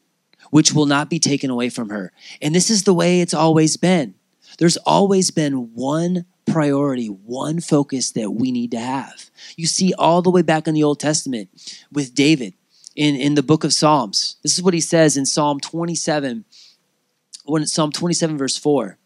which 0.51 0.73
will 0.73 0.87
not 0.87 1.11
be 1.11 1.19
taken 1.19 1.51
away 1.51 1.71
from 1.71 1.91
her. 1.91 2.13
And 2.43 2.55
this 2.55 2.71
is 2.71 2.85
the 2.85 2.95
way 2.95 3.21
it's 3.21 3.35
always 3.35 3.77
been. 3.77 4.15
There's 4.59 4.77
always 4.79 5.31
been 5.33 5.73
one 5.75 6.27
priority, 6.47 7.07
one 7.09 7.61
focus 7.61 8.13
that 8.13 8.31
we 8.33 8.53
need 8.53 8.71
to 8.73 8.81
have. 8.81 9.31
You 9.57 9.67
see, 9.67 9.93
all 9.95 10.23
the 10.23 10.31
way 10.31 10.43
back 10.43 10.69
in 10.69 10.75
the 10.75 10.85
Old 10.85 11.01
Testament 11.01 11.49
with 11.93 12.15
David 12.15 12.55
in, 12.99 13.15
in 13.15 13.37
the 13.37 13.45
book 13.45 13.63
of 13.63 13.73
Psalms. 13.73 14.37
This 14.43 14.59
is 14.59 14.63
what 14.63 14.75
he 14.75 14.81
says 14.81 15.17
in 15.17 15.25
Psalm 15.25 15.61
27, 15.61 16.45
when 17.45 17.65
Psalm 17.65 17.93
27, 17.93 18.37
verse 18.37 18.59
4. 18.59 18.99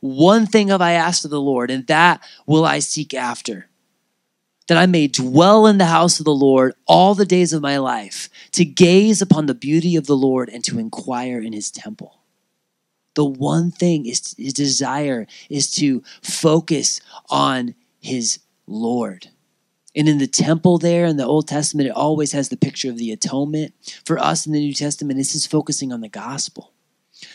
One 0.00 0.46
thing 0.46 0.68
have 0.68 0.80
I 0.80 0.92
asked 0.92 1.26
of 1.26 1.30
the 1.30 1.40
Lord, 1.40 1.70
and 1.70 1.86
that 1.88 2.26
will 2.46 2.64
I 2.64 2.78
seek 2.78 3.12
after 3.12 3.68
that 4.66 4.78
I 4.78 4.86
may 4.86 5.08
dwell 5.08 5.66
in 5.66 5.78
the 5.78 5.86
house 5.86 6.18
of 6.18 6.24
the 6.24 6.30
Lord 6.30 6.74
all 6.86 7.14
the 7.14 7.26
days 7.26 7.52
of 7.52 7.62
my 7.62 7.78
life, 7.78 8.28
to 8.52 8.64
gaze 8.64 9.20
upon 9.20 9.46
the 9.46 9.54
beauty 9.54 9.96
of 9.96 10.06
the 10.06 10.16
Lord 10.16 10.48
and 10.48 10.64
to 10.64 10.78
inquire 10.78 11.40
in 11.40 11.52
his 11.52 11.70
temple. 11.70 12.22
The 13.14 13.24
one 13.24 13.70
thing 13.70 14.06
is 14.06 14.34
his 14.38 14.52
desire 14.52 15.26
is 15.50 15.72
to 15.74 16.02
focus 16.22 17.00
on 17.28 17.74
his 17.98 18.38
Lord. 18.66 19.28
And 19.98 20.08
in 20.08 20.18
the 20.18 20.28
temple 20.28 20.78
there 20.78 21.06
in 21.06 21.16
the 21.16 21.26
Old 21.26 21.48
Testament, 21.48 21.88
it 21.88 21.96
always 21.96 22.30
has 22.30 22.48
the 22.48 22.56
picture 22.56 22.88
of 22.88 22.98
the 22.98 23.10
atonement. 23.10 23.74
For 24.06 24.16
us 24.16 24.46
in 24.46 24.52
the 24.52 24.60
New 24.60 24.72
Testament, 24.72 25.18
this 25.18 25.34
is 25.34 25.44
focusing 25.44 25.92
on 25.92 26.00
the 26.00 26.08
gospel. 26.08 26.72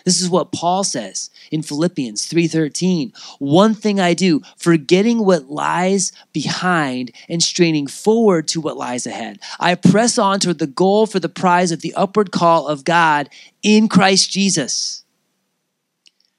This 0.05 0.21
is 0.21 0.29
what 0.29 0.53
Paul 0.53 0.85
says 0.85 1.29
in 1.51 1.61
Philippians 1.61 2.25
3:13. 2.25 3.11
One 3.39 3.75
thing 3.75 3.99
I 3.99 4.13
do, 4.13 4.41
forgetting 4.55 5.25
what 5.25 5.51
lies 5.51 6.13
behind 6.31 7.11
and 7.27 7.43
straining 7.43 7.87
forward 7.87 8.47
to 8.49 8.61
what 8.61 8.77
lies 8.77 9.05
ahead. 9.05 9.39
I 9.59 9.75
press 9.75 10.17
on 10.17 10.39
toward 10.39 10.59
the 10.59 10.67
goal 10.67 11.05
for 11.05 11.19
the 11.19 11.27
prize 11.27 11.73
of 11.73 11.81
the 11.81 11.93
upward 11.95 12.31
call 12.31 12.69
of 12.69 12.85
God 12.85 13.29
in 13.61 13.89
Christ 13.89 14.31
Jesus. 14.31 15.03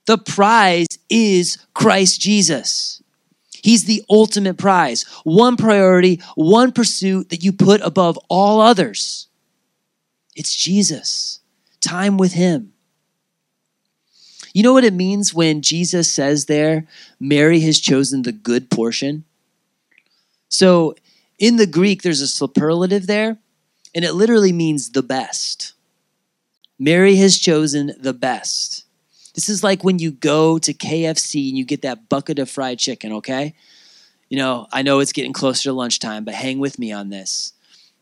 The 0.07 0.17
prize 0.17 0.99
is 1.11 1.59
Christ 1.75 2.19
Jesus. 2.23 3.03
He's 3.65 3.85
the 3.87 4.05
ultimate 4.11 4.59
prize. 4.59 5.05
One 5.25 5.57
priority, 5.57 6.21
one 6.35 6.71
pursuit 6.71 7.31
that 7.31 7.43
you 7.43 7.51
put 7.51 7.81
above 7.81 8.19
all 8.29 8.61
others. 8.61 9.29
It's 10.37 10.55
Jesus. 10.55 11.41
Time 11.81 12.19
with 12.19 12.35
him. 12.35 12.75
You 14.53 14.63
know 14.63 14.75
what 14.75 14.85
it 14.85 14.93
means 14.93 15.33
when 15.33 15.63
Jesus 15.63 16.13
says 16.13 16.45
there, 16.45 16.87
Mary 17.19 17.61
has 17.61 17.81
chosen 17.81 18.21
the 18.21 18.33
good 18.33 18.71
portion? 18.71 19.25
So 20.51 20.95
in 21.39 21.57
the 21.57 21.67
Greek, 21.67 22.03
there's 22.03 22.21
a 22.21 22.29
superlative 22.29 23.07
there, 23.07 23.39
and 23.95 24.05
it 24.05 24.13
literally 24.13 24.53
means 24.53 24.91
the 24.91 25.03
best. 25.03 25.73
Mary 26.79 27.17
has 27.17 27.39
chosen 27.39 27.93
the 27.99 28.13
best. 28.13 28.84
This 29.35 29.49
is 29.49 29.65
like 29.65 29.83
when 29.83 29.99
you 29.99 30.13
go 30.13 30.59
to 30.59 30.73
KFC 30.73 31.49
and 31.49 31.59
you 31.59 31.65
get 31.65 31.83
that 31.83 32.09
bucket 32.09 32.39
of 32.39 32.49
fried 32.49 32.79
chicken, 32.79 33.13
okay? 33.15 33.55
You 34.29 34.39
know, 34.39 34.67
I 34.73 34.83
know 34.83 35.01
it's 35.01 35.13
getting 35.13 35.33
closer 35.33 35.65
to 35.65 35.73
lunchtime, 35.73 36.25
but 36.25 36.35
hang 36.35 36.59
with 36.59 36.79
me 36.79 36.93
on 36.93 37.11
this. 37.11 37.53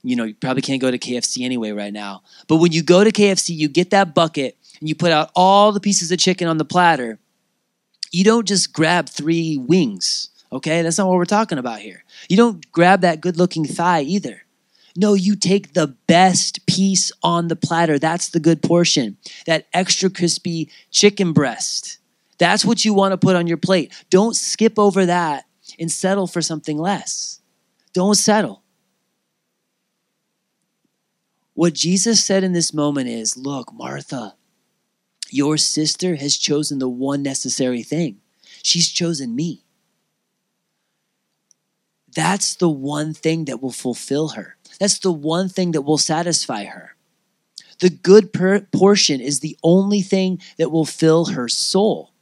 You 0.03 0.17
know, 0.17 0.25
you 0.25 0.35
probably 0.35 0.63
can't 0.63 0.81
go 0.81 0.91
to 0.91 0.99
KFC 0.99 1.45
anyway 1.45 1.71
right 1.71 1.93
now. 1.93 2.23
But 2.49 2.57
when 2.57 2.73
you 2.73 2.83
go 2.83 3.03
to 3.05 3.11
KFC, 3.11 3.57
you 3.57 3.69
get 3.69 3.91
that 3.91 4.15
bucket 4.15 4.57
and 4.81 4.89
you 4.89 4.95
put 4.95 5.13
out 5.13 5.31
all 5.35 5.73
the 5.73 5.81
pieces 5.81 6.11
of 6.13 6.19
chicken 6.19 6.49
on 6.49 6.59
the 6.59 6.65
platter, 6.65 7.19
you 8.11 8.25
don't 8.25 8.47
just 8.47 8.73
grab 8.73 9.09
three 9.09 9.57
wings, 9.57 10.29
okay? 10.53 10.83
That's 10.83 10.99
not 10.99 11.09
what 11.09 11.17
we're 11.17 11.25
talking 11.25 11.59
about 11.59 11.81
here. 11.81 12.05
You 12.29 12.37
don't 12.37 12.71
grab 12.73 13.01
that 13.03 13.21
good 13.21 13.39
looking 13.39 13.65
thigh 13.65 14.03
either. 14.03 14.43
No, 14.97 15.15
you 15.15 15.37
take 15.37 15.73
the 15.73 15.89
best 16.07 16.67
piece 16.67 17.13
on 17.23 17.49
the 17.49 17.57
platter. 17.57 17.99
That's 17.99 18.29
the 18.29 18.41
good 18.41 18.63
portion. 18.63 19.17
That 19.47 19.67
extra 19.73 20.11
crispy 20.11 20.71
chicken 20.91 21.33
breast. 21.33 21.99
That's 22.39 22.65
what 22.65 22.85
you 22.85 22.93
want 22.93 23.13
to 23.13 23.19
put 23.19 23.37
on 23.37 23.47
your 23.47 23.57
plate. 23.57 23.93
Don't 24.11 24.37
skip 24.37 24.79
over 24.79 25.07
that 25.07 25.45
and 25.79 25.91
settle 25.91 26.27
for 26.27 26.43
something 26.43 26.79
less. 26.79 27.41
Don't 27.93 28.17
settle. 28.17 28.63
What 31.55 31.75
Jesus 31.75 32.25
said 32.25 32.45
in 32.45 32.53
this 32.53 32.73
moment 32.75 33.09
is 33.09 33.37
Look, 33.37 33.73
Martha, 33.73 34.35
your 35.31 35.57
sister 35.57 36.17
has 36.17 36.37
chosen 36.37 36.79
the 36.79 36.89
one 36.89 37.23
necessary 37.23 37.83
thing. 37.83 38.21
She's 38.63 38.89
chosen 38.89 39.35
me. 39.35 39.65
That's 42.15 42.55
the 42.55 42.69
one 42.69 43.15
thing 43.15 43.47
that 43.47 43.63
will 43.63 43.73
fulfill 43.73 44.29
her. 44.29 44.57
That's 44.79 44.99
the 44.99 45.13
one 45.13 45.49
thing 45.49 45.73
that 45.73 45.83
will 45.83 45.99
satisfy 45.99 46.65
her. 46.65 46.97
The 47.81 47.91
good 47.91 48.33
per- 48.33 48.61
portion 48.61 49.21
is 49.21 49.41
the 49.41 49.57
only 49.63 50.03
thing 50.03 50.41
that 50.59 50.71
will 50.71 50.85
fill 50.85 51.27
her 51.27 51.49
soul. 51.49 52.13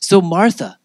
So, 0.00 0.20
Martha, 0.20 0.78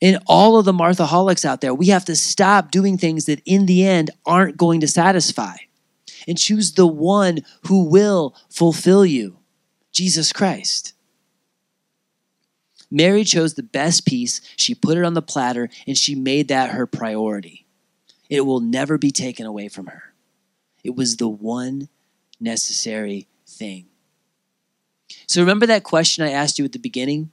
and 0.00 0.20
all 0.26 0.58
of 0.58 0.64
the 0.64 0.72
Marthaholics 0.72 1.44
out 1.44 1.60
there, 1.60 1.74
we 1.74 1.88
have 1.88 2.04
to 2.04 2.16
stop 2.16 2.70
doing 2.70 2.98
things 2.98 3.24
that 3.24 3.42
in 3.44 3.66
the 3.66 3.84
end 3.84 4.10
aren't 4.24 4.56
going 4.56 4.80
to 4.80 4.88
satisfy 4.88 5.56
and 6.28 6.38
choose 6.38 6.72
the 6.72 6.86
one 6.86 7.40
who 7.66 7.84
will 7.84 8.34
fulfill 8.48 9.06
you. 9.06 9.38
Jesus 9.92 10.32
Christ. 10.32 10.92
Mary 12.90 13.24
chose 13.24 13.54
the 13.54 13.62
best 13.62 14.06
piece, 14.06 14.40
she 14.56 14.74
put 14.74 14.96
it 14.96 15.04
on 15.04 15.14
the 15.14 15.22
platter, 15.22 15.68
and 15.86 15.98
she 15.98 16.14
made 16.14 16.48
that 16.48 16.70
her 16.70 16.86
priority. 16.86 17.65
It 18.28 18.42
will 18.42 18.60
never 18.60 18.98
be 18.98 19.10
taken 19.10 19.46
away 19.46 19.68
from 19.68 19.86
her. 19.86 20.14
It 20.82 20.96
was 20.96 21.16
the 21.16 21.28
one 21.28 21.88
necessary 22.40 23.28
thing. 23.46 23.86
So 25.26 25.40
remember 25.40 25.66
that 25.66 25.84
question 25.84 26.24
I 26.24 26.30
asked 26.30 26.58
you 26.58 26.64
at 26.64 26.72
the 26.72 26.78
beginning? 26.78 27.30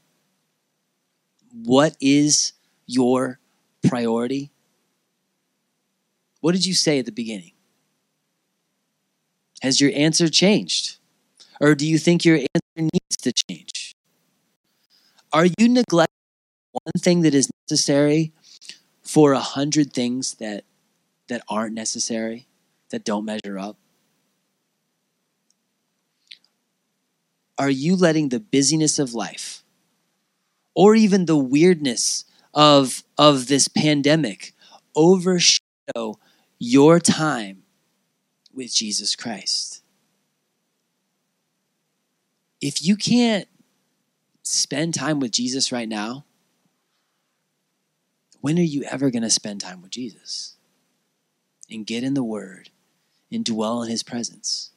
What 1.51 1.95
is 1.99 2.53
your 2.87 3.39
priority? 3.87 4.51
What 6.41 6.53
did 6.53 6.65
you 6.65 6.73
say 6.73 6.99
at 6.99 7.05
the 7.05 7.11
beginning? 7.11 7.51
Has 9.61 9.79
your 9.79 9.91
answer 9.95 10.27
changed? 10.27 10.97
Or 11.61 11.75
do 11.75 11.87
you 11.87 11.97
think 11.97 12.25
your 12.25 12.37
answer 12.37 12.89
needs 12.93 13.17
to 13.21 13.31
change? 13.31 13.95
Are 15.31 15.45
you 15.45 15.69
neglecting 15.69 16.13
one 16.71 16.99
thing 16.99 17.21
that 17.21 17.33
is 17.33 17.49
necessary 17.69 18.33
for 19.01 19.33
a 19.33 19.39
hundred 19.39 19.93
things 19.93 20.35
that 20.35 20.63
that 21.27 21.43
aren't 21.47 21.73
necessary, 21.73 22.47
that 22.89 23.03
don't 23.03 23.25
measure 23.25 23.57
up? 23.57 23.77
Are 27.57 27.69
you 27.69 27.95
letting 27.95 28.29
the 28.29 28.39
busyness 28.39 28.99
of 28.99 29.13
life 29.13 29.63
or 30.73 30.95
even 30.95 31.25
the 31.25 31.37
weirdness 31.37 32.25
of, 32.53 33.03
of 33.17 33.47
this 33.47 33.67
pandemic 33.67 34.53
overshadow 34.95 36.19
your 36.59 36.99
time 36.99 37.63
with 38.53 38.73
Jesus 38.73 39.15
Christ? 39.15 39.83
if 42.63 42.85
you 42.85 42.95
can't 42.95 43.47
spend 44.41 44.93
time 44.93 45.19
with 45.19 45.31
Jesus 45.31 45.73
right 45.73 45.87
now, 45.87 46.23
when 48.39 48.57
are 48.57 48.61
you 48.61 48.83
ever 48.83 49.11
going 49.11 49.23
to 49.23 49.29
spend 49.29 49.59
time 49.59 49.81
with 49.81 49.91
Jesus 49.91 50.55
and 51.69 51.85
get 51.85 52.03
in 52.03 52.13
the 52.13 52.23
Word 52.23 52.69
and 53.31 53.43
dwell 53.43 53.83
in 53.83 53.89
His 53.89 54.03
presence? 54.03 54.71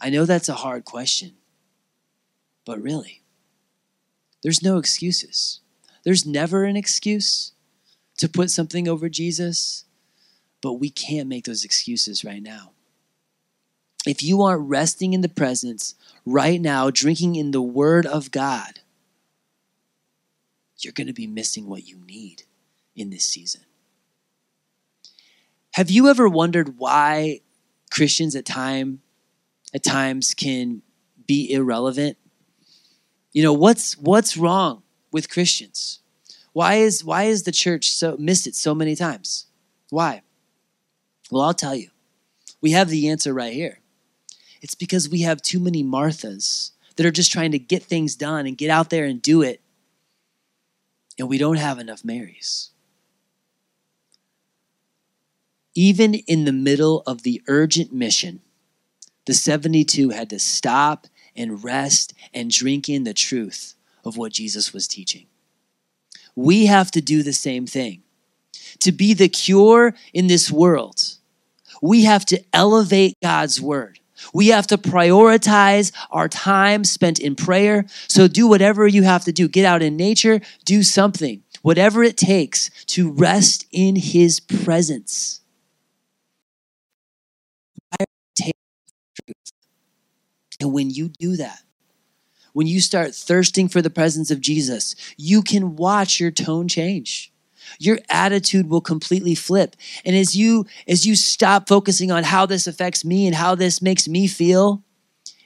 I 0.00 0.10
know 0.10 0.24
that's 0.24 0.48
a 0.48 0.54
hard 0.54 0.84
question, 0.84 1.34
but 2.64 2.82
really, 2.82 3.22
there's 4.42 4.62
no 4.62 4.78
excuses. 4.78 5.60
There's 6.04 6.26
never 6.26 6.64
an 6.64 6.76
excuse 6.76 7.52
to 8.16 8.28
put 8.28 8.50
something 8.50 8.88
over 8.88 9.08
Jesus, 9.08 9.84
but 10.60 10.74
we 10.74 10.90
can't 10.90 11.28
make 11.28 11.44
those 11.44 11.64
excuses 11.64 12.24
right 12.24 12.42
now 12.42 12.72
if 14.06 14.22
you 14.22 14.42
aren't 14.42 14.68
resting 14.68 15.12
in 15.12 15.20
the 15.20 15.28
presence 15.28 15.94
right 16.26 16.60
now, 16.60 16.90
drinking 16.90 17.36
in 17.36 17.50
the 17.52 17.62
Word 17.62 18.06
of 18.06 18.30
God, 18.30 18.80
you're 20.78 20.92
going 20.92 21.06
to 21.06 21.12
be 21.12 21.28
missing 21.28 21.68
what 21.68 21.86
you 21.86 21.98
need 22.06 22.42
in 22.96 23.10
this 23.10 23.24
season. 23.24 23.62
Have 25.72 25.90
you 25.90 26.08
ever 26.08 26.28
wondered 26.28 26.78
why 26.78 27.40
Christians 27.90 28.36
at 28.36 28.44
time 28.44 29.00
at 29.74 29.82
times 29.82 30.34
can 30.34 30.82
be 31.26 31.50
irrelevant? 31.50 32.18
You 33.32 33.42
know, 33.42 33.54
what's 33.54 33.96
what's 33.96 34.36
wrong 34.36 34.82
with 35.10 35.30
Christians? 35.30 36.00
Why 36.52 36.74
is 36.74 37.02
why 37.02 37.24
is 37.24 37.44
the 37.44 37.52
church 37.52 37.90
so 37.90 38.16
missed 38.18 38.46
it 38.46 38.54
so 38.54 38.74
many 38.74 38.94
times? 38.94 39.46
Why? 39.88 40.22
Well, 41.30 41.42
I'll 41.42 41.54
tell 41.54 41.74
you. 41.74 41.88
We 42.60 42.72
have 42.72 42.90
the 42.90 43.08
answer 43.08 43.32
right 43.32 43.54
here. 43.54 43.80
It's 44.60 44.74
because 44.74 45.08
we 45.08 45.22
have 45.22 45.40
too 45.40 45.58
many 45.58 45.82
Marthas 45.82 46.72
that 46.96 47.06
are 47.06 47.10
just 47.10 47.32
trying 47.32 47.52
to 47.52 47.58
get 47.58 47.82
things 47.82 48.14
done 48.14 48.46
and 48.46 48.58
get 48.58 48.70
out 48.70 48.90
there 48.90 49.06
and 49.06 49.22
do 49.22 49.40
it. 49.40 49.62
And 51.18 51.30
we 51.30 51.38
don't 51.38 51.56
have 51.56 51.78
enough 51.78 52.04
Marys. 52.04 52.71
Even 55.74 56.14
in 56.14 56.44
the 56.44 56.52
middle 56.52 57.02
of 57.06 57.22
the 57.22 57.42
urgent 57.48 57.92
mission, 57.92 58.40
the 59.26 59.34
72 59.34 60.10
had 60.10 60.30
to 60.30 60.38
stop 60.38 61.06
and 61.36 61.64
rest 61.64 62.12
and 62.34 62.50
drink 62.50 62.88
in 62.88 63.04
the 63.04 63.14
truth 63.14 63.74
of 64.04 64.16
what 64.16 64.32
Jesus 64.32 64.72
was 64.72 64.86
teaching. 64.86 65.26
We 66.34 66.66
have 66.66 66.90
to 66.92 67.00
do 67.00 67.22
the 67.22 67.32
same 67.32 67.66
thing. 67.66 68.02
To 68.80 68.92
be 68.92 69.14
the 69.14 69.28
cure 69.28 69.94
in 70.12 70.26
this 70.26 70.50
world, 70.50 71.16
we 71.80 72.04
have 72.04 72.24
to 72.26 72.42
elevate 72.52 73.16
God's 73.22 73.60
word. 73.60 74.00
We 74.32 74.48
have 74.48 74.66
to 74.68 74.78
prioritize 74.78 75.92
our 76.10 76.28
time 76.28 76.84
spent 76.84 77.18
in 77.18 77.34
prayer. 77.34 77.86
So 78.08 78.28
do 78.28 78.46
whatever 78.46 78.86
you 78.86 79.02
have 79.02 79.24
to 79.24 79.32
do. 79.32 79.48
Get 79.48 79.64
out 79.64 79.82
in 79.82 79.96
nature, 79.96 80.40
do 80.64 80.82
something, 80.82 81.42
whatever 81.62 82.02
it 82.02 82.16
takes 82.16 82.70
to 82.86 83.10
rest 83.10 83.66
in 83.72 83.96
His 83.96 84.40
presence. 84.40 85.41
And 90.60 90.72
when 90.72 90.90
you 90.90 91.08
do 91.08 91.36
that, 91.36 91.62
when 92.52 92.66
you 92.66 92.80
start 92.80 93.14
thirsting 93.14 93.68
for 93.68 93.82
the 93.82 93.90
presence 93.90 94.30
of 94.30 94.40
Jesus, 94.40 94.94
you 95.16 95.42
can 95.42 95.76
watch 95.76 96.20
your 96.20 96.30
tone 96.30 96.68
change. 96.68 97.32
Your 97.78 97.98
attitude 98.10 98.68
will 98.68 98.80
completely 98.80 99.34
flip. 99.34 99.76
And 100.04 100.14
as 100.14 100.36
you 100.36 100.66
as 100.86 101.06
you 101.06 101.14
stop 101.16 101.68
focusing 101.68 102.10
on 102.10 102.24
how 102.24 102.44
this 102.46 102.66
affects 102.66 103.04
me 103.04 103.26
and 103.26 103.34
how 103.34 103.54
this 103.54 103.80
makes 103.80 104.06
me 104.08 104.26
feel, 104.26 104.82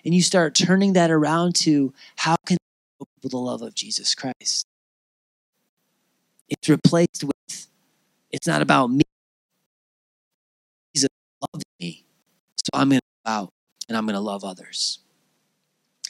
and 0.04 0.14
you 0.14 0.22
start 0.22 0.54
turning 0.54 0.94
that 0.94 1.10
around 1.10 1.54
to 1.56 1.92
how 2.16 2.36
can 2.46 2.56
I 2.56 3.02
show 3.02 3.08
people 3.16 3.38
the 3.38 3.44
love 3.44 3.62
of 3.62 3.74
Jesus 3.74 4.14
Christ? 4.14 4.66
It's 6.48 6.68
replaced 6.68 7.24
with 7.24 7.68
it's 8.30 8.46
not 8.46 8.62
about 8.62 8.90
me. 8.90 9.02
Jesus 10.94 11.08
loves 11.40 11.64
me. 11.80 12.06
So 12.56 12.78
I'm 12.78 12.88
gonna 12.88 13.00
go 13.24 13.30
out 13.30 13.50
and 13.88 13.96
I'm 13.96 14.06
gonna 14.06 14.20
love 14.20 14.44
others 14.44 15.00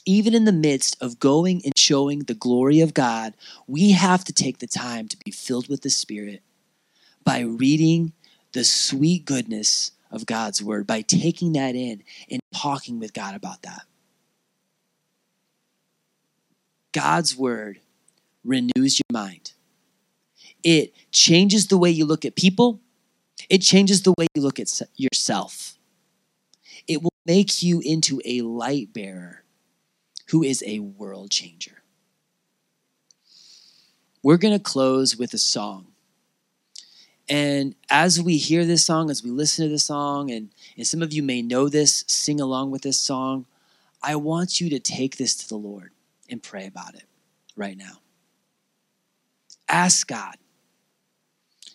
even 0.06 0.34
in 0.34 0.44
the 0.44 0.52
midst 0.52 0.96
of 1.02 1.18
going 1.18 1.60
and 1.64 1.76
showing 1.76 2.20
the 2.20 2.34
glory 2.34 2.80
of 2.80 2.94
God, 2.94 3.34
we 3.66 3.90
have 3.90 4.24
to 4.24 4.32
take 4.32 4.58
the 4.58 4.66
time 4.68 5.08
to 5.08 5.16
be 5.24 5.32
filled 5.32 5.68
with 5.68 5.82
the 5.82 5.90
Spirit 5.90 6.42
by 7.24 7.40
reading 7.40 8.12
the 8.52 8.64
sweet 8.64 9.24
goodness 9.24 9.90
of 10.12 10.24
God's 10.24 10.62
word, 10.62 10.86
by 10.86 11.02
taking 11.02 11.52
that 11.54 11.74
in 11.74 12.04
and 12.30 12.40
talking 12.54 13.00
with 13.00 13.12
God 13.12 13.34
about 13.34 13.62
that. 13.62 13.82
God's 16.92 17.36
word 17.36 17.80
renews 18.44 19.00
your 19.00 19.12
mind. 19.12 19.52
It 20.62 20.94
changes 21.10 21.66
the 21.66 21.76
way 21.76 21.90
you 21.90 22.06
look 22.06 22.24
at 22.24 22.36
people. 22.36 22.80
It 23.50 23.58
changes 23.58 24.02
the 24.02 24.14
way 24.16 24.26
you 24.34 24.42
look 24.42 24.60
at 24.60 24.80
yourself. 24.96 25.75
Make 27.26 27.62
you 27.62 27.80
into 27.80 28.20
a 28.24 28.42
light 28.42 28.92
bearer 28.92 29.42
who 30.28 30.42
is 30.42 30.62
a 30.66 30.78
world 30.78 31.30
changer. 31.30 31.82
We're 34.22 34.36
going 34.36 34.56
to 34.56 34.62
close 34.62 35.16
with 35.16 35.34
a 35.34 35.38
song. 35.38 35.88
And 37.28 37.74
as 37.90 38.22
we 38.22 38.36
hear 38.36 38.64
this 38.64 38.84
song, 38.84 39.10
as 39.10 39.24
we 39.24 39.30
listen 39.30 39.64
to 39.64 39.68
this 39.68 39.84
song, 39.84 40.30
and, 40.30 40.50
and 40.76 40.86
some 40.86 41.02
of 41.02 41.12
you 41.12 41.22
may 41.22 41.42
know 41.42 41.68
this, 41.68 42.04
sing 42.06 42.40
along 42.40 42.70
with 42.70 42.82
this 42.82 42.98
song, 42.98 43.46
I 44.02 44.14
want 44.16 44.60
you 44.60 44.70
to 44.70 44.78
take 44.78 45.16
this 45.16 45.34
to 45.36 45.48
the 45.48 45.56
Lord 45.56 45.90
and 46.30 46.42
pray 46.42 46.66
about 46.66 46.94
it 46.94 47.04
right 47.56 47.76
now. 47.76 47.98
Ask 49.68 50.06
God, 50.06 50.36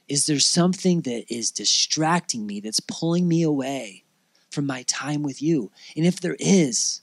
is 0.08 0.28
there 0.28 0.40
something 0.40 1.02
that 1.02 1.34
is 1.34 1.52
distracting 1.52 2.46
me, 2.46 2.62
that's 2.62 2.80
pulling 2.80 3.28
me 3.28 3.44
away 3.44 4.06
from 4.52 4.68
my 4.68 4.84
time 4.84 5.24
with 5.24 5.42
you? 5.42 5.72
And 5.96 6.06
if 6.06 6.20
there 6.20 6.36
is, 6.40 7.02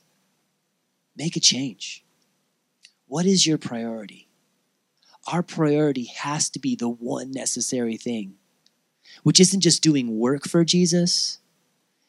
Make 1.19 1.35
a 1.35 1.41
change. 1.41 2.05
What 3.09 3.27
is 3.27 3.45
your 3.45 3.59
priority? 3.59 4.29
Our 5.31 5.43
priority 5.43 6.05
has 6.05 6.49
to 6.51 6.61
be 6.61 6.77
the 6.77 6.89
one 6.89 7.33
necessary 7.33 7.97
thing, 7.97 8.37
which 9.25 9.41
isn't 9.41 9.61
just 9.61 9.83
doing 9.83 10.17
work 10.19 10.47
for 10.47 10.65
Jesus, 10.65 11.41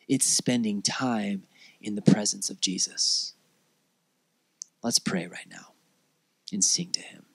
it's 0.07 0.27
spending 0.27 0.83
time 0.83 1.47
in 1.81 1.95
the 1.95 2.03
presence 2.03 2.51
of 2.51 2.61
Jesus. 2.61 3.33
Let's 4.83 4.99
pray 4.99 5.25
right 5.25 5.47
now 5.49 5.73
and 6.53 6.63
sing 6.63 6.91
to 6.91 7.01
Him. 7.01 7.25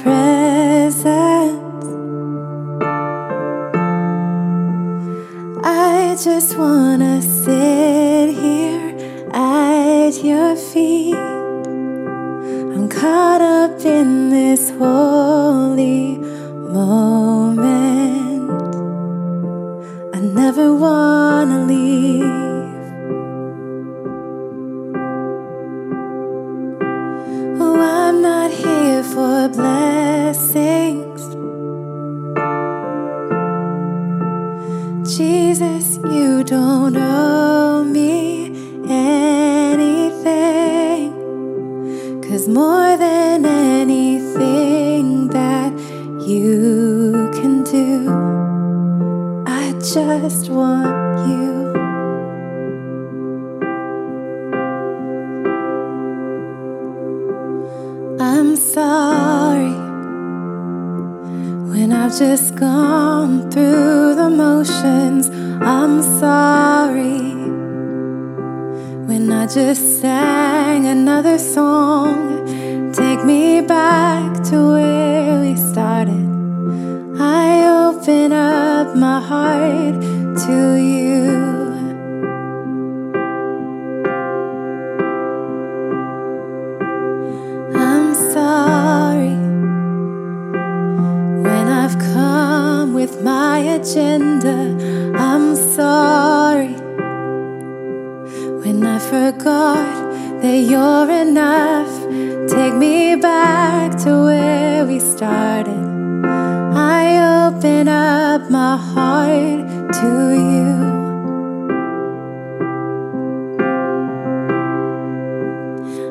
Presence. 0.00 1.04
I 5.64 6.16
just 6.22 6.56
wanna 6.56 7.20
sit 7.22 8.30
here 8.30 8.96
at 9.32 10.12
your 10.22 10.56
feet. 10.56 11.14
I'm 12.74 12.88
caught 12.88 13.40
up 13.40 13.80
in 13.84 14.30
this 14.30 14.70
holy 14.70 16.18
moment. 16.78 17.62
I 20.14 20.20
never 20.20 20.74
wanna 20.74 21.11
Jesus, 35.04 35.96
you 35.96 36.44
don't 36.44 36.96
owe 36.96 37.82
me 37.82 38.46
anything. 38.88 40.22
Cause 42.22 42.46
more 42.46 42.81
just 69.54 70.00
sang 70.00 70.86
another 70.86 71.38
song. 71.38 72.90
Take 72.94 73.22
me 73.22 73.60
back 73.60 74.42
to 74.44 74.56
where 74.72 75.40
we 75.42 75.56
started. 75.56 76.26
I 77.20 77.86
open 77.86 78.32
up 78.32 78.96
my 78.96 79.20
heart 79.20 80.00
to 80.46 80.76
you. 80.80 81.01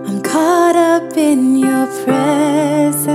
I'm 0.08 0.22
caught 0.22 0.76
up 0.76 1.16
in 1.16 1.58
your 1.58 1.86
presence. 2.04 3.11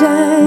I 0.00 0.37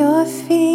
your 0.00 0.24
feet. 0.24 0.69